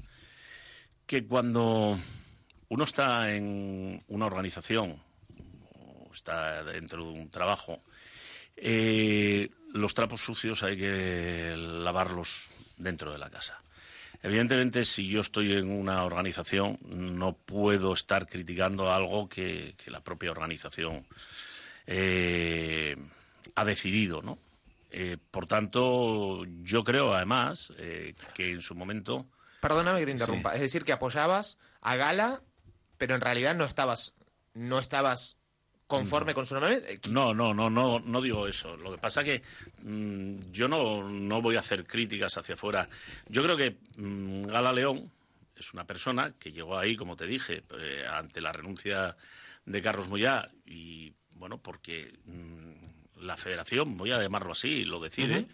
que 1.06 1.26
cuando 1.26 1.98
uno 2.68 2.84
está 2.84 3.32
en 3.32 4.02
una 4.08 4.26
organización 4.26 5.00
está 6.18 6.62
dentro 6.64 7.04
de 7.04 7.10
un 7.10 7.30
trabajo, 7.30 7.82
eh, 8.56 9.48
los 9.72 9.94
trapos 9.94 10.20
sucios 10.20 10.62
hay 10.62 10.76
que 10.76 11.54
lavarlos 11.56 12.48
dentro 12.76 13.12
de 13.12 13.18
la 13.18 13.30
casa. 13.30 13.60
Evidentemente, 14.22 14.84
si 14.84 15.08
yo 15.08 15.20
estoy 15.20 15.54
en 15.54 15.70
una 15.70 16.04
organización, 16.04 16.78
no 16.82 17.34
puedo 17.34 17.92
estar 17.92 18.26
criticando 18.26 18.92
algo 18.92 19.28
que, 19.28 19.74
que 19.76 19.90
la 19.90 20.00
propia 20.00 20.32
organización 20.32 21.06
eh, 21.86 22.96
ha 23.54 23.64
decidido, 23.64 24.20
¿no? 24.22 24.38
Eh, 24.90 25.16
por 25.30 25.46
tanto, 25.46 26.44
yo 26.62 26.84
creo, 26.84 27.14
además, 27.14 27.72
eh, 27.78 28.14
que 28.34 28.52
en 28.52 28.60
su 28.60 28.74
momento... 28.74 29.26
Perdóname 29.60 30.00
que 30.00 30.06
te 30.06 30.12
interrumpa. 30.12 30.54
Es 30.54 30.60
decir, 30.60 30.84
que 30.84 30.92
apoyabas 30.92 31.56
a 31.80 31.96
Gala, 31.96 32.42
pero 32.98 33.14
en 33.14 33.22
realidad 33.22 33.54
no 33.54 33.64
estabas, 33.64 34.14
no 34.52 34.78
estabas 34.78 35.37
conforme 35.88 36.34
con 36.34 36.46
su 36.46 36.54
nombre. 36.54 36.80
Eh, 36.86 37.00
No, 37.10 37.34
no, 37.34 37.52
no, 37.52 37.68
no, 37.68 37.98
no 37.98 38.20
digo 38.22 38.46
eso. 38.46 38.76
Lo 38.76 38.92
que 38.92 38.98
pasa 38.98 39.24
que 39.24 39.42
mm, 39.82 40.52
yo 40.52 40.68
no, 40.68 41.08
no 41.08 41.42
voy 41.42 41.56
a 41.56 41.60
hacer 41.60 41.84
críticas 41.84 42.36
hacia 42.36 42.54
afuera. 42.54 42.88
Yo 43.26 43.42
creo 43.42 43.56
que 43.56 43.78
mm, 43.96 44.46
Gala 44.46 44.72
León 44.72 45.10
es 45.56 45.72
una 45.72 45.84
persona 45.84 46.34
que 46.38 46.52
llegó 46.52 46.78
ahí, 46.78 46.94
como 46.94 47.16
te 47.16 47.26
dije, 47.26 47.64
eh, 47.80 48.04
ante 48.08 48.40
la 48.40 48.52
renuncia 48.52 49.16
de 49.64 49.82
Carlos 49.82 50.08
Moyá 50.08 50.50
y, 50.64 51.14
bueno, 51.34 51.58
porque 51.58 52.12
mm, 52.26 53.24
la 53.24 53.36
federación, 53.36 53.96
voy 53.96 54.12
a 54.12 54.20
llamarlo 54.20 54.52
así, 54.52 54.84
lo 54.84 55.00
decide. 55.00 55.46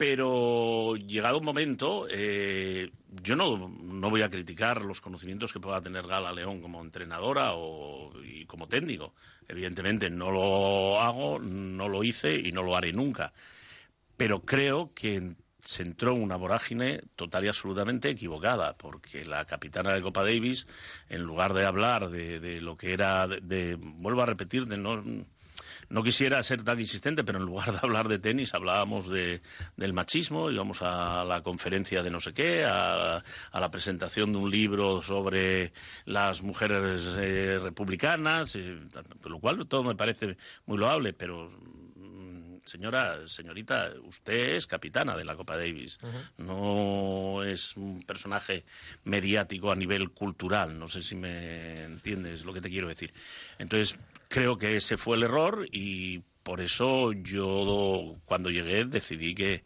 Pero 0.00 0.96
llegado 0.96 1.36
un 1.36 1.44
momento, 1.44 2.06
eh, 2.08 2.90
yo 3.22 3.36
no, 3.36 3.68
no 3.68 4.08
voy 4.08 4.22
a 4.22 4.30
criticar 4.30 4.80
los 4.80 5.02
conocimientos 5.02 5.52
que 5.52 5.60
pueda 5.60 5.82
tener 5.82 6.06
Gala 6.06 6.32
León 6.32 6.62
como 6.62 6.80
entrenadora 6.80 7.50
o, 7.52 8.10
y 8.24 8.46
como 8.46 8.66
técnico. 8.66 9.12
Evidentemente 9.46 10.08
no 10.08 10.30
lo 10.30 10.98
hago, 11.02 11.38
no 11.38 11.86
lo 11.90 12.02
hice 12.02 12.34
y 12.34 12.50
no 12.50 12.62
lo 12.62 12.74
haré 12.76 12.94
nunca. 12.94 13.34
Pero 14.16 14.40
creo 14.40 14.94
que 14.94 15.34
se 15.58 15.82
entró 15.82 16.16
en 16.16 16.22
una 16.22 16.36
vorágine 16.36 17.02
total 17.14 17.44
y 17.44 17.48
absolutamente 17.48 18.08
equivocada, 18.08 18.78
porque 18.78 19.26
la 19.26 19.44
capitana 19.44 19.92
de 19.92 20.00
Copa 20.00 20.24
Davis, 20.24 20.66
en 21.10 21.24
lugar 21.24 21.52
de 21.52 21.66
hablar 21.66 22.08
de, 22.08 22.40
de 22.40 22.62
lo 22.62 22.78
que 22.78 22.94
era, 22.94 23.28
de- 23.28 23.76
vuelvo 23.78 24.22
a 24.22 24.26
repetir, 24.26 24.64
de 24.64 24.78
no, 24.78 25.04
no 25.90 26.02
quisiera 26.02 26.42
ser 26.42 26.62
tan 26.62 26.80
insistente, 26.80 27.24
pero 27.24 27.38
en 27.38 27.44
lugar 27.44 27.72
de 27.72 27.78
hablar 27.82 28.08
de 28.08 28.18
tenis 28.18 28.54
hablábamos 28.54 29.08
de, 29.08 29.42
del 29.76 29.92
machismo, 29.92 30.50
íbamos 30.50 30.82
a 30.82 31.24
la 31.24 31.42
conferencia 31.42 32.02
de 32.02 32.10
no 32.10 32.20
sé 32.20 32.32
qué, 32.32 32.64
a, 32.64 33.16
a 33.16 33.60
la 33.60 33.70
presentación 33.70 34.32
de 34.32 34.38
un 34.38 34.50
libro 34.50 35.02
sobre 35.02 35.72
las 36.04 36.42
mujeres 36.42 37.14
eh, 37.18 37.58
republicanas, 37.60 38.54
eh, 38.54 38.78
lo 39.24 39.40
cual 39.40 39.66
todo 39.66 39.82
me 39.82 39.96
parece 39.96 40.36
muy 40.66 40.78
loable, 40.78 41.12
pero 41.12 41.50
señora, 42.64 43.26
señorita, 43.26 43.92
usted 44.04 44.56
es 44.56 44.66
capitana 44.66 45.16
de 45.16 45.24
la 45.24 45.36
Copa 45.36 45.56
Davis, 45.56 45.98
no 46.38 47.42
es 47.44 47.76
un 47.76 48.02
personaje 48.02 48.64
mediático 49.04 49.70
a 49.70 49.76
nivel 49.76 50.10
cultural, 50.10 50.78
no 50.78 50.88
sé 50.88 51.02
si 51.02 51.16
me 51.16 51.84
entiendes 51.84 52.44
lo 52.44 52.52
que 52.52 52.60
te 52.60 52.70
quiero 52.70 52.88
decir. 52.88 53.12
Entonces, 53.58 53.98
creo 54.28 54.58
que 54.58 54.76
ese 54.76 54.96
fue 54.96 55.16
el 55.16 55.24
error 55.24 55.66
y 55.70 56.22
por 56.42 56.60
eso 56.60 57.12
yo 57.12 58.12
cuando 58.24 58.50
llegué 58.50 58.84
decidí 58.84 59.34
que, 59.34 59.64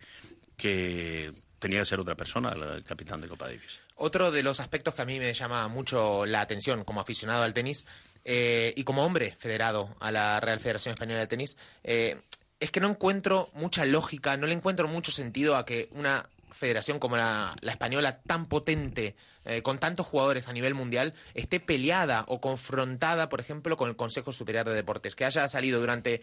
que 0.57 1.33
tenía 1.59 1.81
que 1.81 1.87
ser 1.87 2.01
otra 2.01 2.15
persona 2.15 2.53
el 2.53 2.85
capitán 2.85 3.21
de 3.21 3.29
Copa 3.29 3.47
Davis. 3.47 3.81
Otro 3.97 4.31
de 4.31 4.43
los 4.43 4.59
aspectos 4.59 4.95
que 4.95 5.03
a 5.03 5.05
mí 5.05 5.19
me 5.19 5.33
llama 5.33 5.69
mucho 5.69 6.27
la 6.27 6.41
atención 6.41 6.85
como 6.85 7.01
aficionado 7.01 7.45
al 7.45 7.55
tenis 7.55 7.87
eh, 8.25 8.73
y 8.77 8.85
como 8.85 9.05
hombre 9.05 9.37
federado 9.39 9.95
a 10.01 10.11
la 10.11 10.41
Real 10.41 10.59
Federación 10.59 10.95
Española 10.95 11.21
de 11.21 11.27
Tenis 11.27 11.57
eh, 11.85 12.21
es 12.61 12.71
que 12.71 12.81
no 12.81 12.89
encuentro 12.89 13.51
mucha 13.55 13.85
lógica, 13.85 14.37
no 14.37 14.47
le 14.47 14.55
encuentro 14.55 14.89
mucho 14.89 15.13
sentido 15.13 15.57
a 15.57 15.65
que 15.65 15.89
una 15.93 16.29
federación 16.53 16.99
como 16.99 17.17
la, 17.17 17.57
la 17.61 17.73
española 17.73 18.23
tan 18.23 18.47
potente, 18.47 19.17
eh, 19.45 19.63
con 19.63 19.79
tantos 19.79 20.07
jugadores 20.07 20.49
a 20.49 20.53
nivel 20.53 20.75
mundial, 20.75 21.15
esté 21.35 21.61
peleada 21.61 22.25
o 22.29 22.41
confrontada, 22.41 23.29
por 23.29 23.41
ejemplo, 23.41 23.77
con 23.77 23.89
el 23.89 23.97
Consejo 23.97 24.33
Superior 24.33 24.67
de 24.67 24.75
Deportes, 24.75 25.17
que 25.17 25.25
haya 25.25 25.49
salido 25.49 25.81
durante 25.81 26.23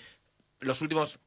los 0.59 0.81
últimos 0.81 1.19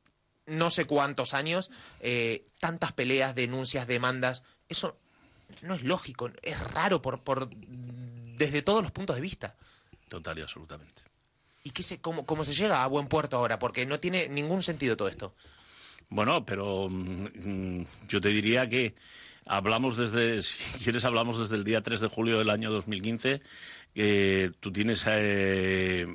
no 0.46 0.70
sé 0.70 0.86
cuántos 0.86 1.34
años 1.34 1.70
eh, 2.00 2.46
tantas 2.60 2.92
peleas, 2.92 3.34
denuncias, 3.34 3.86
demandas. 3.86 4.42
Eso 4.68 4.98
no 5.62 5.74
es 5.74 5.82
lógico, 5.82 6.30
es 6.42 6.60
raro 6.72 7.02
por, 7.02 7.22
por 7.22 7.48
desde 7.48 8.62
todos 8.62 8.82
los 8.82 8.92
puntos 8.92 9.16
de 9.16 9.22
vista. 9.22 9.56
Total 10.08 10.38
y 10.38 10.42
absolutamente. 10.42 11.02
¿Y 11.66 11.70
qué 11.70 11.82
se, 11.82 11.98
cómo, 11.98 12.26
cómo 12.26 12.44
se 12.44 12.52
llega 12.54 12.84
a 12.84 12.86
buen 12.86 13.08
puerto 13.08 13.38
ahora? 13.38 13.58
Porque 13.58 13.86
no 13.86 13.98
tiene 13.98 14.28
ningún 14.28 14.62
sentido 14.62 14.98
todo 14.98 15.08
esto. 15.08 15.34
Bueno, 16.10 16.44
pero 16.44 16.88
mm, 16.90 17.80
mm, 17.80 17.86
yo 18.06 18.20
te 18.20 18.28
diría 18.28 18.68
que 18.68 18.94
hablamos 19.46 19.96
desde, 19.96 20.42
si 20.44 20.84
quieres, 20.84 21.06
hablamos 21.06 21.38
desde 21.38 21.56
el 21.56 21.64
día 21.64 21.80
3 21.80 22.02
de 22.02 22.08
julio 22.08 22.38
del 22.38 22.50
año 22.50 22.70
2015. 22.70 23.40
que 23.94 24.52
¿Tú 24.60 24.72
tienes 24.72 25.06
eh, 25.08 26.06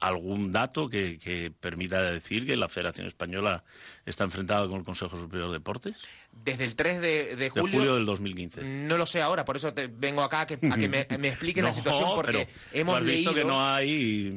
algún 0.00 0.52
dato 0.52 0.88
que, 0.88 1.18
que 1.18 1.52
permita 1.60 2.02
decir 2.02 2.46
que 2.46 2.56
la 2.56 2.68
Federación 2.68 3.06
Española 3.06 3.64
está 4.06 4.24
enfrentada 4.24 4.66
con 4.68 4.78
el 4.78 4.84
Consejo 4.84 5.18
Superior 5.18 5.48
de 5.48 5.54
Deportes? 5.58 5.96
Desde 6.32 6.64
el 6.64 6.76
3 6.76 7.00
de, 7.00 7.08
de 7.08 7.36
De 7.36 7.50
julio... 7.50 7.78
julio 7.78 7.94
del 7.94 8.04
2015. 8.04 8.62
No 8.62 8.98
lo 8.98 9.06
sé 9.06 9.22
ahora, 9.22 9.44
por 9.44 9.56
eso 9.56 9.72
te 9.72 9.88
vengo 9.88 10.22
acá 10.22 10.42
a 10.42 10.46
que, 10.46 10.54
a 10.54 10.76
que 10.76 10.88
me, 10.88 11.06
me 11.18 11.28
expliquen 11.28 11.64
la 11.64 11.72
situación, 11.72 12.10
porque 12.14 12.46
pero 12.46 12.50
hemos 12.72 12.94
tú 12.94 12.98
has 12.98 13.04
visto 13.04 13.30
leído... 13.32 13.42
que 13.42 13.48
no 13.48 13.66
hay 13.66 14.30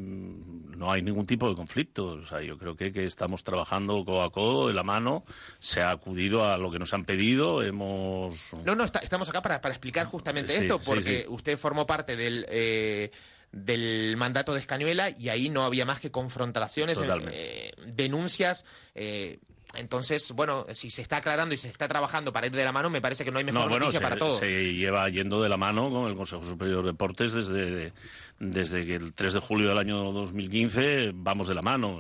no 0.79 0.91
hay 0.91 1.01
ningún 1.01 1.25
tipo 1.25 1.49
de 1.49 1.55
conflicto. 1.55 2.05
O 2.05 2.25
sea, 2.25 2.41
yo 2.41 2.57
creo 2.57 2.75
que, 2.75 2.91
que 2.91 3.05
estamos 3.05 3.43
trabajando 3.43 4.03
codo 4.05 4.23
a 4.23 4.31
codo, 4.31 4.67
de 4.69 4.73
la 4.73 4.83
mano. 4.83 5.25
Se 5.59 5.81
ha 5.81 5.91
acudido 5.91 6.45
a 6.49 6.57
lo 6.57 6.71
que 6.71 6.79
nos 6.79 6.93
han 6.93 7.03
pedido. 7.03 7.61
Hemos. 7.61 8.53
No, 8.65 8.75
no, 8.75 8.83
está- 8.85 8.99
estamos 8.99 9.27
acá 9.29 9.41
para, 9.41 9.61
para 9.61 9.73
explicar 9.75 10.05
justamente 10.07 10.53
Sí, 10.53 10.61
esto, 10.61 10.79
porque 10.79 11.21
sí. 11.23 11.25
usted 11.27 11.57
formó 11.57 11.85
parte 11.85 12.15
del, 12.15 12.45
eh, 12.49 13.11
del 13.51 14.15
mandato 14.17 14.53
de 14.53 14.59
Escañuela 14.61 15.09
y 15.09 15.29
ahí 15.29 15.49
no 15.49 15.63
había 15.63 15.85
más 15.85 15.99
que 15.99 16.11
confrontaciones, 16.11 16.97
Totalmente. 16.97 17.67
eh, 17.69 17.73
denuncias. 17.87 18.63
eh, 18.95 19.39
entonces, 19.75 20.31
bueno, 20.31 20.65
si 20.73 20.89
se 20.89 21.01
está 21.01 21.17
aclarando 21.17 21.53
y 21.53 21.57
se 21.57 21.67
está 21.69 21.87
trabajando 21.87 22.33
para 22.33 22.47
ir 22.47 22.53
de 22.53 22.63
la 22.63 22.71
mano, 22.71 22.89
me 22.89 23.01
parece 23.01 23.23
que 23.23 23.31
no 23.31 23.37
hay 23.39 23.45
mejor 23.45 23.61
No, 23.61 23.69
bueno, 23.69 23.85
noticia 23.85 23.99
se, 23.99 24.03
para 24.03 24.17
todos. 24.17 24.39
se 24.39 24.73
lleva 24.73 25.07
yendo 25.09 25.41
de 25.41 25.49
la 25.49 25.57
mano 25.57 25.89
con 25.91 26.09
el 26.09 26.15
Consejo 26.17 26.43
Superior 26.43 26.83
de 26.83 26.91
Deportes 26.91 27.33
desde, 27.33 27.93
desde 28.39 28.85
que 28.85 28.95
el 28.95 29.13
3 29.13 29.33
de 29.33 29.39
julio 29.39 29.69
del 29.69 29.77
año 29.77 30.11
2015 30.11 31.11
vamos 31.13 31.47
de 31.47 31.55
la 31.55 31.61
mano. 31.61 31.99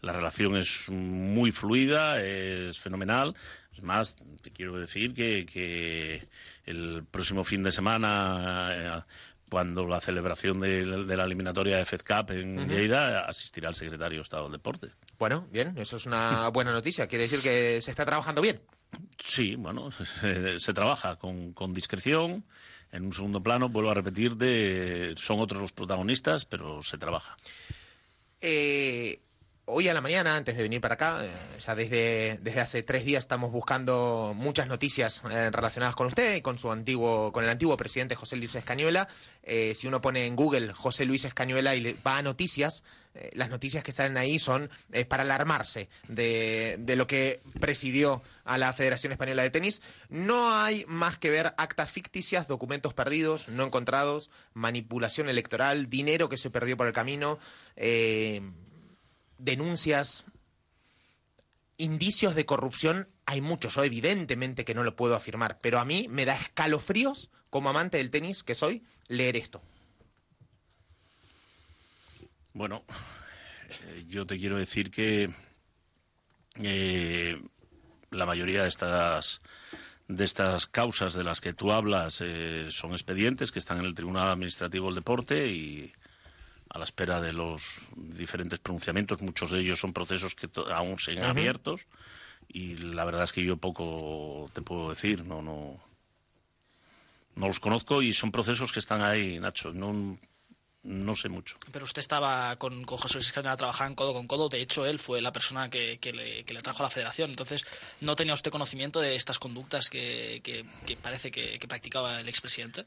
La 0.00 0.12
relación 0.12 0.56
es 0.56 0.88
muy 0.88 1.50
fluida, 1.52 2.22
es 2.22 2.78
fenomenal. 2.78 3.34
Es 3.76 3.82
más, 3.82 4.16
te 4.42 4.50
quiero 4.50 4.78
decir 4.78 5.14
que, 5.14 5.46
que 5.46 6.26
el 6.64 7.04
próximo 7.10 7.44
fin 7.44 7.62
de 7.62 7.70
semana, 7.72 8.70
eh, 8.72 9.02
cuando 9.50 9.86
la 9.86 10.00
celebración 10.00 10.60
de, 10.60 10.84
de 11.04 11.16
la 11.16 11.24
eliminatoria 11.24 11.76
de 11.76 11.84
Fed 11.84 12.00
Cup 12.02 12.32
en 12.32 12.58
Ujú. 12.60 12.68
Lleida, 12.70 13.24
asistirá 13.26 13.68
el 13.68 13.74
secretario 13.74 14.18
de 14.18 14.22
Estado 14.22 14.44
del 14.44 14.52
Deporte. 14.52 14.88
Bueno, 15.18 15.46
bien, 15.50 15.76
eso 15.78 15.96
es 15.96 16.06
una 16.06 16.48
buena 16.48 16.72
noticia. 16.72 17.06
Quiere 17.08 17.24
decir 17.24 17.40
que 17.40 17.82
se 17.82 17.90
está 17.90 18.04
trabajando 18.04 18.40
bien. 18.40 18.60
Sí, 19.18 19.56
bueno, 19.56 19.90
se, 20.20 20.58
se 20.58 20.72
trabaja 20.72 21.16
con, 21.16 21.52
con 21.52 21.74
discreción. 21.74 22.44
En 22.90 23.04
un 23.04 23.12
segundo 23.12 23.42
plano, 23.42 23.68
vuelvo 23.68 23.90
a 23.90 23.94
repetir, 23.94 24.36
de, 24.36 25.14
son 25.18 25.40
otros 25.40 25.60
los 25.60 25.72
protagonistas, 25.72 26.46
pero 26.46 26.82
se 26.82 26.96
trabaja. 26.96 27.36
Eh, 28.40 29.20
hoy 29.66 29.88
a 29.88 29.94
la 29.94 30.00
mañana, 30.00 30.36
antes 30.36 30.56
de 30.56 30.62
venir 30.62 30.80
para 30.80 30.94
acá, 30.94 31.24
eh, 31.24 31.30
ya 31.64 31.74
desde, 31.74 32.38
desde 32.40 32.60
hace 32.60 32.82
tres 32.82 33.04
días 33.04 33.24
estamos 33.24 33.52
buscando 33.52 34.32
muchas 34.34 34.68
noticias 34.68 35.22
eh, 35.30 35.50
relacionadas 35.50 35.94
con 35.94 36.06
usted 36.06 36.36
y 36.36 36.40
con 36.40 36.58
su 36.58 36.72
antiguo, 36.72 37.30
con 37.30 37.44
el 37.44 37.50
antiguo 37.50 37.76
presidente 37.76 38.14
José 38.14 38.36
Luis 38.36 38.54
Escañuela. 38.54 39.08
Eh, 39.48 39.74
si 39.74 39.86
uno 39.86 40.00
pone 40.00 40.26
en 40.26 40.36
Google 40.36 40.72
José 40.74 41.06
Luis 41.06 41.24
Escañuela 41.24 41.74
y 41.74 41.80
le 41.80 41.96
va 42.06 42.18
a 42.18 42.22
noticias, 42.22 42.84
eh, 43.14 43.30
las 43.34 43.48
noticias 43.48 43.82
que 43.82 43.92
salen 43.92 44.16
ahí 44.16 44.38
son 44.38 44.70
para 45.08 45.22
alarmarse 45.22 45.88
de, 46.06 46.76
de 46.78 46.96
lo 46.96 47.06
que 47.06 47.40
presidió 47.58 48.22
a 48.44 48.58
la 48.58 48.72
Federación 48.72 49.12
Española 49.12 49.42
de 49.42 49.50
Tenis. 49.50 49.80
No 50.10 50.54
hay 50.54 50.84
más 50.86 51.18
que 51.18 51.30
ver 51.30 51.54
actas 51.56 51.90
ficticias, 51.90 52.46
documentos 52.46 52.92
perdidos, 52.92 53.48
no 53.48 53.64
encontrados, 53.64 54.30
manipulación 54.52 55.28
electoral, 55.28 55.88
dinero 55.88 56.28
que 56.28 56.36
se 56.36 56.50
perdió 56.50 56.76
por 56.76 56.86
el 56.86 56.92
camino. 56.92 57.38
eh, 57.76 58.42
denuncias. 59.38 60.24
Indicios 61.78 62.34
de 62.34 62.44
corrupción 62.44 63.08
hay 63.24 63.40
muchos. 63.40 63.74
Yo 63.74 63.84
evidentemente 63.84 64.64
que 64.64 64.74
no 64.74 64.84
lo 64.84 64.96
puedo 64.96 65.14
afirmar, 65.14 65.58
pero 65.62 65.78
a 65.78 65.84
mí 65.84 66.06
me 66.10 66.24
da 66.24 66.34
escalofríos, 66.34 67.30
como 67.50 67.70
amante 67.70 67.96
del 67.96 68.10
tenis 68.10 68.42
que 68.42 68.54
soy, 68.54 68.82
leer 69.06 69.36
esto. 69.36 69.62
Bueno, 72.52 72.84
eh, 73.86 74.04
yo 74.08 74.26
te 74.26 74.38
quiero 74.38 74.58
decir 74.58 74.90
que 74.90 75.32
eh, 76.56 77.40
la 78.10 78.26
mayoría 78.26 78.62
de 78.62 78.68
estas 78.68 79.40
de 80.08 80.24
estas 80.24 80.66
causas 80.66 81.12
de 81.12 81.22
las 81.22 81.42
que 81.42 81.52
tú 81.52 81.70
hablas 81.70 82.22
eh, 82.22 82.68
son 82.70 82.92
expedientes 82.92 83.52
que 83.52 83.58
están 83.58 83.78
en 83.78 83.84
el 83.84 83.94
Tribunal 83.94 84.30
Administrativo 84.30 84.86
del 84.86 84.94
Deporte 84.94 85.48
y 85.48 85.92
a 86.70 86.78
la 86.78 86.84
espera 86.84 87.20
de 87.20 87.32
los 87.32 87.62
diferentes 87.96 88.58
pronunciamientos. 88.58 89.22
Muchos 89.22 89.50
de 89.50 89.60
ellos 89.60 89.80
son 89.80 89.92
procesos 89.92 90.34
que 90.34 90.48
aún 90.72 90.98
siguen 90.98 91.22
Ujú. 91.22 91.30
abiertos 91.30 91.86
y 92.48 92.76
la 92.76 93.04
verdad 93.04 93.24
es 93.24 93.32
que 93.32 93.42
yo 93.44 93.56
poco 93.56 94.50
te 94.52 94.62
puedo 94.62 94.90
decir. 94.90 95.24
No, 95.24 95.42
no, 95.42 95.80
no 97.36 97.46
los 97.48 97.60
conozco 97.60 98.02
y 98.02 98.12
son 98.12 98.32
procesos 98.32 98.72
que 98.72 98.80
están 98.80 99.02
ahí, 99.02 99.38
Nacho. 99.38 99.72
No, 99.72 100.18
no 100.82 101.16
sé 101.16 101.28
mucho. 101.28 101.56
Pero 101.72 101.84
usted 101.84 102.00
estaba 102.00 102.56
con, 102.56 102.84
con 102.84 102.98
José 102.98 103.14
Luis 103.16 103.26
Escandón, 103.28 103.56
trabajaban 103.56 103.94
codo 103.94 104.12
con 104.14 104.26
codo. 104.26 104.48
De 104.48 104.60
hecho, 104.60 104.86
él 104.86 104.98
fue 104.98 105.20
la 105.20 105.32
persona 105.32 105.68
que, 105.70 105.98
que 106.00 106.12
le, 106.12 106.44
que 106.44 106.54
le 106.54 106.62
trajo 106.62 106.82
a 106.82 106.86
la 106.86 106.90
federación. 106.90 107.30
Entonces, 107.30 107.64
¿no 108.00 108.16
tenía 108.16 108.34
usted 108.34 108.50
conocimiento 108.50 109.00
de 109.00 109.14
estas 109.16 109.38
conductas 109.38 109.88
que, 109.90 110.40
que- 110.42 110.64
que 110.86 110.96
parece 110.96 111.30
que, 111.30 111.58
que 111.58 111.68
practicaba 111.68 112.20
el 112.20 112.28
expresidente? 112.28 112.84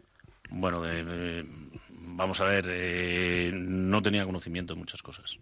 Bueno, 0.49 0.81
de- 0.81 1.03
de- 1.03 1.45
vamos 2.01 2.39
a 2.41 2.45
ver, 2.45 2.65
eh, 2.69 3.51
no 3.53 4.01
tenía 4.01 4.25
conocimiento 4.25 4.73
de 4.73 4.79
muchas 4.79 5.01
cosas. 5.01 5.37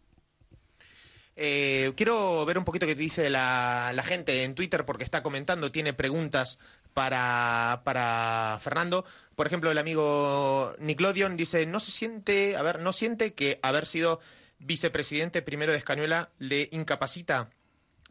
Eh, 1.35 1.93
quiero 1.95 2.45
ver 2.45 2.57
un 2.57 2.65
poquito 2.65 2.85
qué 2.85 2.95
dice 2.95 3.29
la, 3.29 3.91
la 3.93 4.03
gente 4.03 4.43
en 4.43 4.55
Twitter 4.55 4.83
porque 4.85 5.05
está 5.05 5.23
comentando, 5.23 5.71
tiene 5.71 5.93
preguntas 5.93 6.59
para, 6.93 7.81
para 7.85 8.59
Fernando. 8.61 9.05
Por 9.35 9.47
ejemplo, 9.47 9.71
el 9.71 9.77
amigo 9.77 10.73
Niclodion 10.79 11.37
dice, 11.37 11.65
no 11.65 11.79
se 11.79 11.91
siente, 11.91 12.57
a 12.57 12.61
ver, 12.61 12.81
no 12.81 12.91
siente 12.91 13.33
que 13.33 13.59
haber 13.61 13.85
sido 13.85 14.19
vicepresidente 14.59 15.41
primero 15.41 15.71
de 15.71 15.77
Escañuela 15.77 16.29
le 16.39 16.67
incapacita 16.71 17.49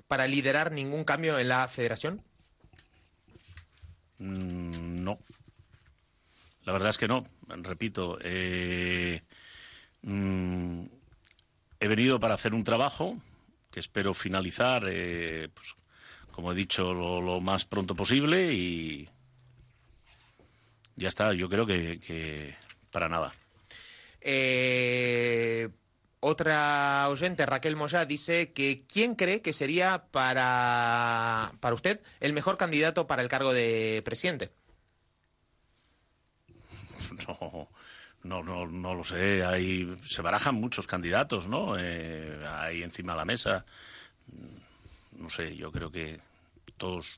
para 0.07 0.27
liderar 0.27 0.73
ningún 0.73 1.05
cambio 1.05 1.39
en 1.39 1.49
la 1.49 1.69
federación. 1.69 2.23
Mm, 4.19 5.05
no. 5.05 5.19
La 6.69 6.73
verdad 6.73 6.91
es 6.91 6.99
que 6.99 7.09
no. 7.09 7.25
Repito, 7.47 8.19
eh, 8.21 9.23
mm, 10.03 10.83
he 11.81 11.89
venido 11.89 12.21
para 12.21 12.35
hacer 12.35 12.53
un 12.53 12.63
trabajo 12.63 13.17
que 13.71 13.81
espero 13.81 14.13
finalizar, 14.13 14.85
eh, 14.87 15.49
pues, 15.55 15.75
como 16.31 16.53
he 16.53 16.55
dicho, 16.55 16.93
lo, 16.93 17.41
más 17.41 17.65
pronto 17.65 17.95
posible 17.95 18.53
y 18.53 19.09
ya 20.95 21.09
está. 21.09 21.33
Yo 21.33 21.49
creo 21.49 21.65
que, 21.65 22.55
para 22.91 23.09
nada. 23.09 23.33
Eh, 24.21 25.71
otra 26.21 27.09
oyente, 27.09 27.47
Raquel 27.47 27.77
Moya, 27.77 28.05
dice 28.05 28.53
que 28.53 28.85
¿quién 28.87 29.15
cree 29.15 29.41
que 29.41 29.55
sería 29.55 30.05
para, 30.11 31.51
para 31.61 31.75
usted 31.75 32.03
el 32.21 32.35
mejor 32.35 32.59
candidato 32.59 33.07
para 33.07 33.23
el 33.23 33.29
cargo 33.31 33.55
de 33.55 34.03
presidente? 34.05 34.51
No, 37.29 37.69
no, 38.25 38.43
no, 38.43 38.67
no 38.67 38.95
lo 38.95 39.05
sé. 39.05 39.45
Hay, 39.45 39.89
se 40.05 40.23
barajan 40.23 40.57
muchos 40.57 40.87
candidatos, 40.87 41.47
¿no? 41.47 41.79
Eh, 41.79 42.45
ahí 42.49 42.83
encima 42.83 43.13
de 43.13 43.19
la 43.19 43.25
mesa. 43.25 43.65
Mm, 44.27 45.23
No 45.23 45.31
sé, 45.31 45.57
yo 45.57 45.71
creo 45.71 45.91
que 45.91 46.21
todos, 46.77 47.17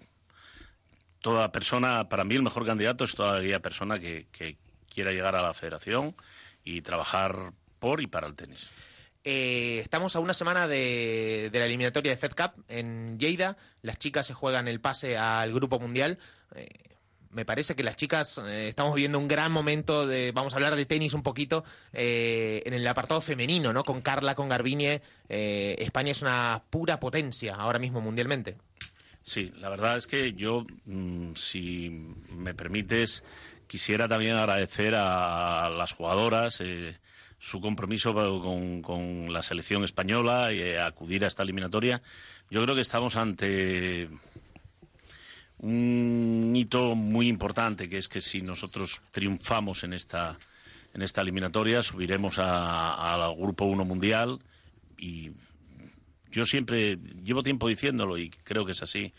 toda 1.21 1.53
persona, 1.53 2.09
para 2.09 2.25
mí 2.25 2.35
el 2.35 2.43
mejor 2.43 2.67
candidato 2.67 3.05
es 3.05 3.15
toda 3.15 3.39
aquella 3.39 3.61
persona 3.61 3.99
que, 3.99 4.27
quiera 4.93 5.13
llegar 5.13 5.37
a 5.37 5.43
la 5.43 5.55
federación 5.55 6.17
y 6.65 6.83
trabajar 6.83 7.53
por 7.79 8.01
y 8.01 8.07
para 8.09 8.27
el 8.27 8.35
tenis. 8.35 8.73
Eh, 9.23 9.79
estamos 9.83 10.17
a 10.17 10.21
una 10.21 10.35
semana 10.35 10.67
de, 10.67 11.49
de 11.53 11.59
la 11.59 11.67
eliminatoria 11.67 12.11
de 12.11 12.17
Fed 12.17 12.33
Cup 12.33 12.65
en 12.69 13.19
Lleida. 13.19 13.57
Las 13.83 13.99
chicas 13.99 14.27
se 14.27 14.35
juegan 14.35 14.67
el 14.67 14.81
pase 14.81 15.17
al 15.17 15.53
Grupo 15.53 15.79
Mundial. 15.79 16.19
Eh, 16.57 16.90
me 17.31 17.45
parece 17.45 17.77
que 17.77 17.83
las 17.83 17.97
chicas 17.97 18.41
eh, 18.45 18.69
estamos 18.69 18.95
viviendo 18.95 19.19
un 19.19 19.29
gran 19.29 19.53
momento 19.53 20.07
de, 20.07 20.33
vamos 20.33 20.53
a 20.53 20.57
hablar 20.57 20.77
de 20.77 20.85
tenis 20.85 21.15
un 21.15 21.23
poquito, 21.23 21.65
eh, 21.93 22.63
en 22.67 22.75
el 22.75 22.87
apartado 22.87 23.21
femenino, 23.21 23.73
¿no? 23.73 23.85
Con 23.85 24.01
Carla, 24.01 24.35
con 24.35 24.49
Garbiñe. 24.49 25.01
Eh, 25.29 25.77
España 25.79 26.11
es 26.11 26.23
una 26.23 26.63
pura 26.71 26.99
potencia 26.99 27.55
ahora 27.55 27.79
mismo 27.79 28.01
mundialmente. 28.01 28.57
Sí, 29.23 29.53
la 29.59 29.69
verdad 29.69 29.97
es 29.97 30.07
que 30.07 30.33
yo, 30.33 30.67
mm, 30.87 31.35
si 31.35 31.91
me 32.35 32.55
permites, 32.55 33.23
quisiera 33.67 34.09
también 34.09 34.37
agradecer 34.37 34.95
a 34.97 35.71
las 35.71 35.93
jugadoras 35.93 36.61
su 37.39 37.61
compromiso 37.61 38.13
con, 38.13 39.33
la 39.33 39.43
selección 39.43 39.85
española 39.85 40.53
y 40.53 40.75
acudir 40.75 41.25
a 41.25 41.29
esta 41.29 41.43
eliminatoria. 41.43 42.03
Yo 42.51 42.63
creo 42.63 42.75
que 42.75 42.81
estamos 42.81 43.17
ante 43.17 44.09
un 45.61 46.53
hito 46.57 46.95
muy 46.95 47.29
importante, 47.29 47.89
que 47.89 47.99
es 47.99 48.09
que 48.09 48.21
si 48.21 48.43
nosotros 48.43 49.01
triunfamos 49.11 49.85
en 49.85 49.93
esta, 49.93 50.39
en 50.95 51.03
esta 51.03 51.21
eliminatoria, 51.21 51.83
subiremos 51.83 52.39
a- 52.39 53.15
al 53.15 53.37
Grupo 53.37 53.67
1 53.67 53.85
Mundial 53.85 54.39
y 54.99 55.31
yo 56.31 56.47
siempre 56.47 56.99
llevo 57.25 57.43
tiempo 57.43 57.69
diciéndolo 57.69 58.17
y 58.19 58.31
creo 58.31 58.65
que 58.65 58.73
es 58.73 58.83
así. 58.83 59.13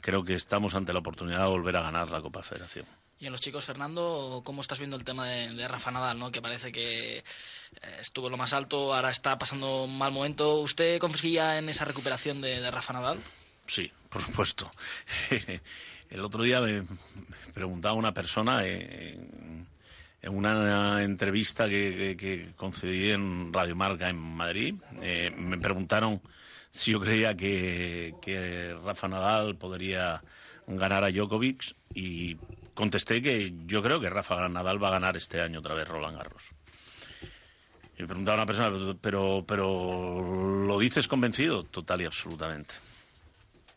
Creo 0.00 0.22
que 0.24 0.34
estamos 0.34 0.74
ante 0.74 0.92
la 0.92 0.98
oportunidad 0.98 1.40
de 1.42 1.48
volver 1.48 1.76
a 1.76 1.82
ganar 1.82 2.10
la 2.10 2.20
Copa 2.20 2.42
Federación. 2.42 2.84
Y 3.18 3.26
en 3.26 3.32
los 3.32 3.40
chicos, 3.40 3.64
Fernando, 3.64 4.42
¿cómo 4.44 4.60
estás 4.60 4.78
viendo 4.78 4.96
el 4.96 5.04
tema 5.04 5.26
de, 5.28 5.54
de 5.54 5.66
Rafa 5.68 5.90
Nadal, 5.90 6.18
¿no? 6.18 6.30
que 6.30 6.42
parece 6.42 6.72
que 6.72 7.18
eh, 7.18 7.22
estuvo 8.00 8.26
en 8.26 8.32
lo 8.32 8.36
más 8.36 8.52
alto, 8.52 8.94
ahora 8.94 9.10
está 9.10 9.38
pasando 9.38 9.84
un 9.84 9.96
mal 9.96 10.12
momento? 10.12 10.56
¿Usted 10.56 10.98
confía 10.98 11.56
en 11.58 11.68
esa 11.70 11.84
recuperación 11.86 12.40
de, 12.42 12.60
de 12.60 12.70
Rafa 12.70 12.92
Nadal? 12.92 13.18
Sí, 13.66 13.90
por 14.14 14.22
supuesto. 14.22 14.70
El 16.08 16.20
otro 16.20 16.44
día 16.44 16.60
me 16.60 16.84
preguntaba 17.52 17.94
una 17.94 18.14
persona 18.14 18.64
en, 18.64 19.66
en 20.22 20.36
una 20.36 21.02
entrevista 21.02 21.68
que, 21.68 22.50
concedí 22.54 23.10
en 23.10 23.52
Radio 23.52 23.74
Marca 23.74 24.08
en 24.08 24.16
Madrid. 24.16 24.76
eh, 25.02 25.34
me 25.36 25.58
preguntaron 25.58 26.22
si 26.70 26.92
yo 26.92 27.00
creía 27.00 27.36
que, 27.36 28.14
que 28.22 28.76
Rafa 28.84 29.08
Nadal 29.08 29.56
podría 29.56 30.22
ganar 30.68 31.02
a 31.02 31.10
Djokovic 31.10 31.74
y 31.92 32.36
contesté 32.72 33.20
que 33.20 33.52
yo 33.66 33.82
creo 33.82 33.98
que 33.98 34.10
Rafa 34.10 34.48
Nadal 34.48 34.80
va 34.80 34.88
a 34.88 34.92
ganar 34.92 35.16
este 35.16 35.40
año 35.40 35.58
otra 35.58 35.74
vez 35.74 35.88
Roland 35.88 36.16
Garros. 36.16 36.50
Y 37.98 38.02
me 38.02 38.06
preguntaba 38.06 38.36
una 38.36 38.46
persona, 38.46 38.70
pero, 38.70 38.96
pero, 39.00 39.44
pero 39.44 40.66
¿lo 40.66 40.78
dices 40.78 41.08
convencido? 41.08 41.64
Total 41.64 42.00
y 42.00 42.04
absolutamente. 42.04 42.74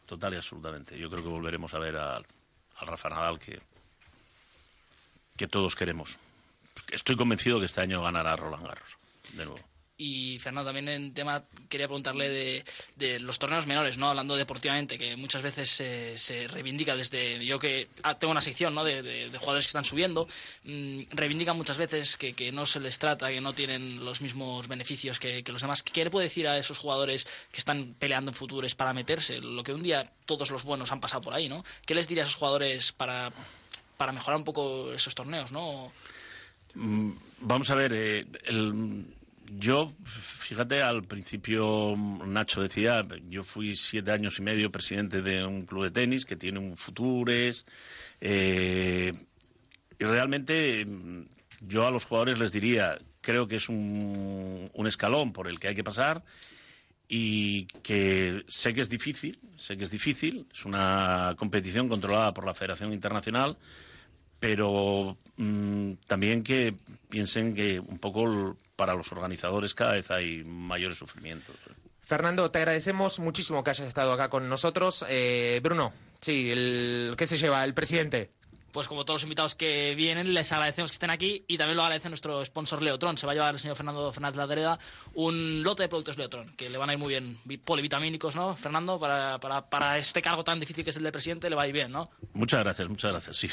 Total 0.07 0.33
y 0.33 0.37
absolutamente. 0.37 0.97
Yo 0.97 1.09
creo 1.09 1.21
que 1.21 1.29
volveremos 1.29 1.73
a 1.73 1.79
ver 1.79 1.97
al, 1.97 2.25
al 2.77 2.87
Rafa 2.87 3.09
Nadal 3.09 3.37
que, 3.37 3.59
que 5.35 5.47
todos 5.47 5.75
queremos. 5.75 6.17
Estoy 6.91 7.15
convencido 7.15 7.59
que 7.59 7.65
este 7.65 7.81
año 7.81 8.01
ganará 8.01 8.35
Roland 8.35 8.65
Garros, 8.65 8.97
de 9.33 9.45
nuevo. 9.45 9.59
Y 9.99 10.37
Fernando, 10.37 10.69
también 10.69 10.89
en 10.89 11.13
tema 11.15 11.43
quería 11.69 11.87
preguntarle 11.87 12.29
de, 12.29 12.65
de 12.97 13.19
los 13.19 13.39
torneos 13.39 13.65
menores, 13.65 13.97
no 13.97 14.09
hablando 14.09 14.35
deportivamente, 14.35 14.99
que 14.99 15.15
muchas 15.15 15.41
veces 15.41 15.71
se, 15.71 16.47
reivindica 16.49 16.95
desde 16.95 17.43
yo 17.43 17.57
que 17.57 17.87
ah, 18.03 18.13
tengo 18.19 18.31
una 18.31 18.41
sección 18.41 18.75
¿no? 18.75 18.83
de, 18.83 19.01
de- 19.01 19.35
jugadores 19.39 19.65
que 19.65 19.69
están 19.69 19.85
subiendo, 19.85 20.27
mm, 20.65 21.01
reivindican 21.13 21.57
muchas 21.57 21.77
veces 21.77 22.15
que, 22.15 22.33
que 22.33 22.51
no 22.51 22.67
se 22.67 22.79
les 22.79 22.99
trata, 22.99 23.29
que 23.31 23.41
no 23.41 23.53
tienen 23.53 24.05
los 24.05 24.21
mismos 24.21 24.67
beneficios 24.67 25.17
que, 25.17 25.43
que 25.43 25.51
los 25.51 25.61
demás. 25.61 25.81
¿Qué 25.81 26.03
le 26.03 26.11
puede 26.11 26.25
decir 26.27 26.47
a 26.47 26.59
esos 26.59 26.77
jugadores 26.77 27.25
que 27.51 27.57
están 27.57 27.95
peleando 27.97 28.29
en 28.29 28.35
futuros 28.35 28.75
para 28.75 28.93
meterse? 28.93 29.39
Lo 29.41 29.63
que 29.63 29.73
un 29.73 29.81
día 29.81 30.11
todos 30.27 30.51
los 30.51 30.63
buenos 30.63 30.91
han 30.91 31.01
pasado 31.01 31.21
por 31.21 31.33
ahí, 31.33 31.49
¿no? 31.49 31.63
¿Qué 31.87 31.95
les 31.95 32.07
diría 32.07 32.21
a 32.23 32.27
esos 32.27 32.35
jugadores 32.37 32.91
para, 32.91 33.31
para 33.97 34.11
mejorar 34.11 34.37
un 34.37 34.43
poco 34.45 34.93
esos 34.93 35.15
torneos, 35.15 35.51
no? 35.51 35.91
Mm, 36.75 37.13
Vamos 37.39 37.69
a 37.69 37.75
ver, 37.75 37.91
eh, 37.93 38.25
yo, 39.57 39.91
fíjate, 40.05 40.81
al 40.81 41.03
principio 41.03 41.95
Nacho 41.97 42.61
decía, 42.61 43.05
yo 43.29 43.43
fui 43.43 43.75
siete 43.75 44.11
años 44.11 44.37
y 44.39 44.41
medio 44.43 44.71
presidente 44.71 45.21
de 45.21 45.45
un 45.45 45.65
club 45.65 45.85
de 45.85 45.91
tenis 45.91 46.25
que 46.25 46.35
tiene 46.35 46.59
un 46.59 46.77
Futures, 46.77 47.65
eh, 48.21 49.13
y 49.99 50.03
realmente 50.03 50.85
yo 51.61 51.87
a 51.87 51.91
los 51.91 52.05
jugadores 52.05 52.39
les 52.39 52.51
diría, 52.51 52.97
creo 53.21 53.47
que 53.47 53.55
es 53.55 53.67
un, 53.67 54.69
un 54.73 54.87
escalón 54.87 55.33
por 55.33 55.47
el 55.47 55.59
que 55.59 55.69
hay 55.69 55.75
que 55.75 55.83
pasar 55.83 56.23
y 57.07 57.65
que 57.81 58.43
sé 58.47 58.73
que 58.73 58.81
es 58.81 58.89
difícil, 58.89 59.39
sé 59.57 59.77
que 59.77 59.85
es 59.85 59.91
difícil, 59.91 60.45
es 60.53 60.65
una 60.65 61.35
competición 61.37 61.89
controlada 61.89 62.33
por 62.33 62.45
la 62.45 62.53
Federación 62.53 62.93
Internacional, 62.93 63.57
pero 64.39 65.17
mm, 65.37 65.93
también 66.05 66.43
que 66.43 66.75
piensen 67.09 67.55
que 67.55 67.79
un 67.79 67.97
poco 67.97 68.55
para 68.77 68.93
los 68.93 69.11
organizadores 69.11 69.73
cada 69.75 69.91
vez 69.93 70.09
hay 70.09 70.43
mayores 70.45 70.97
sufrimientos. 70.97 71.55
Fernando, 72.05 72.49
te 72.51 72.59
agradecemos 72.59 73.19
muchísimo 73.19 73.61
que 73.65 73.71
hayas 73.71 73.87
estado 73.89 74.13
acá 74.13 74.29
con 74.29 74.47
nosotros. 74.47 75.03
Eh, 75.09 75.59
Bruno, 75.61 75.91
sí, 76.21 76.49
el, 76.49 77.15
¿qué 77.17 77.27
se 77.27 77.37
lleva? 77.37 77.65
El 77.65 77.73
presidente. 77.73 78.31
Pues 78.71 78.87
como 78.87 79.05
todos 79.05 79.21
los 79.21 79.23
invitados 79.23 79.55
que 79.55 79.95
vienen, 79.95 80.33
les 80.35 80.51
agradecemos 80.51 80.91
que 80.91 80.95
estén 80.95 81.09
aquí 81.09 81.43
y 81.47 81.57
también 81.57 81.77
lo 81.77 81.83
agradece 81.83 82.09
nuestro 82.09 82.45
sponsor 82.45 82.81
Leotron. 82.83 83.17
Se 83.17 83.25
va 83.25 83.31
a 83.31 83.35
llevar 83.35 83.53
el 83.55 83.59
señor 83.59 83.75
Fernando 83.75 84.11
Fernández 84.13 84.37
Ladreda 84.37 84.77
un 85.15 85.63
lote 85.63 85.83
de 85.83 85.89
productos 85.89 86.17
Leotron 86.17 86.55
que 86.55 86.69
le 86.69 86.77
van 86.77 86.89
a 86.89 86.93
ir 86.93 86.99
muy 86.99 87.07
bien. 87.09 87.39
Vi- 87.45 87.57
Polivitamínicos, 87.57 88.35
¿no, 88.35 88.55
Fernando? 88.55 88.99
Para, 88.99 89.39
para, 89.39 89.67
para 89.67 89.97
este 89.97 90.21
cargo 90.21 90.43
tan 90.43 90.59
difícil 90.59 90.83
que 90.83 90.91
es 90.91 90.97
el 90.97 91.03
de 91.03 91.11
presidente, 91.11 91.49
le 91.49 91.55
va 91.55 91.63
a 91.63 91.67
ir 91.67 91.73
bien, 91.73 91.91
¿no? 91.91 92.09
Muchas 92.33 92.59
gracias, 92.63 92.87
muchas 92.87 93.11
gracias. 93.11 93.37
Sí, 93.37 93.45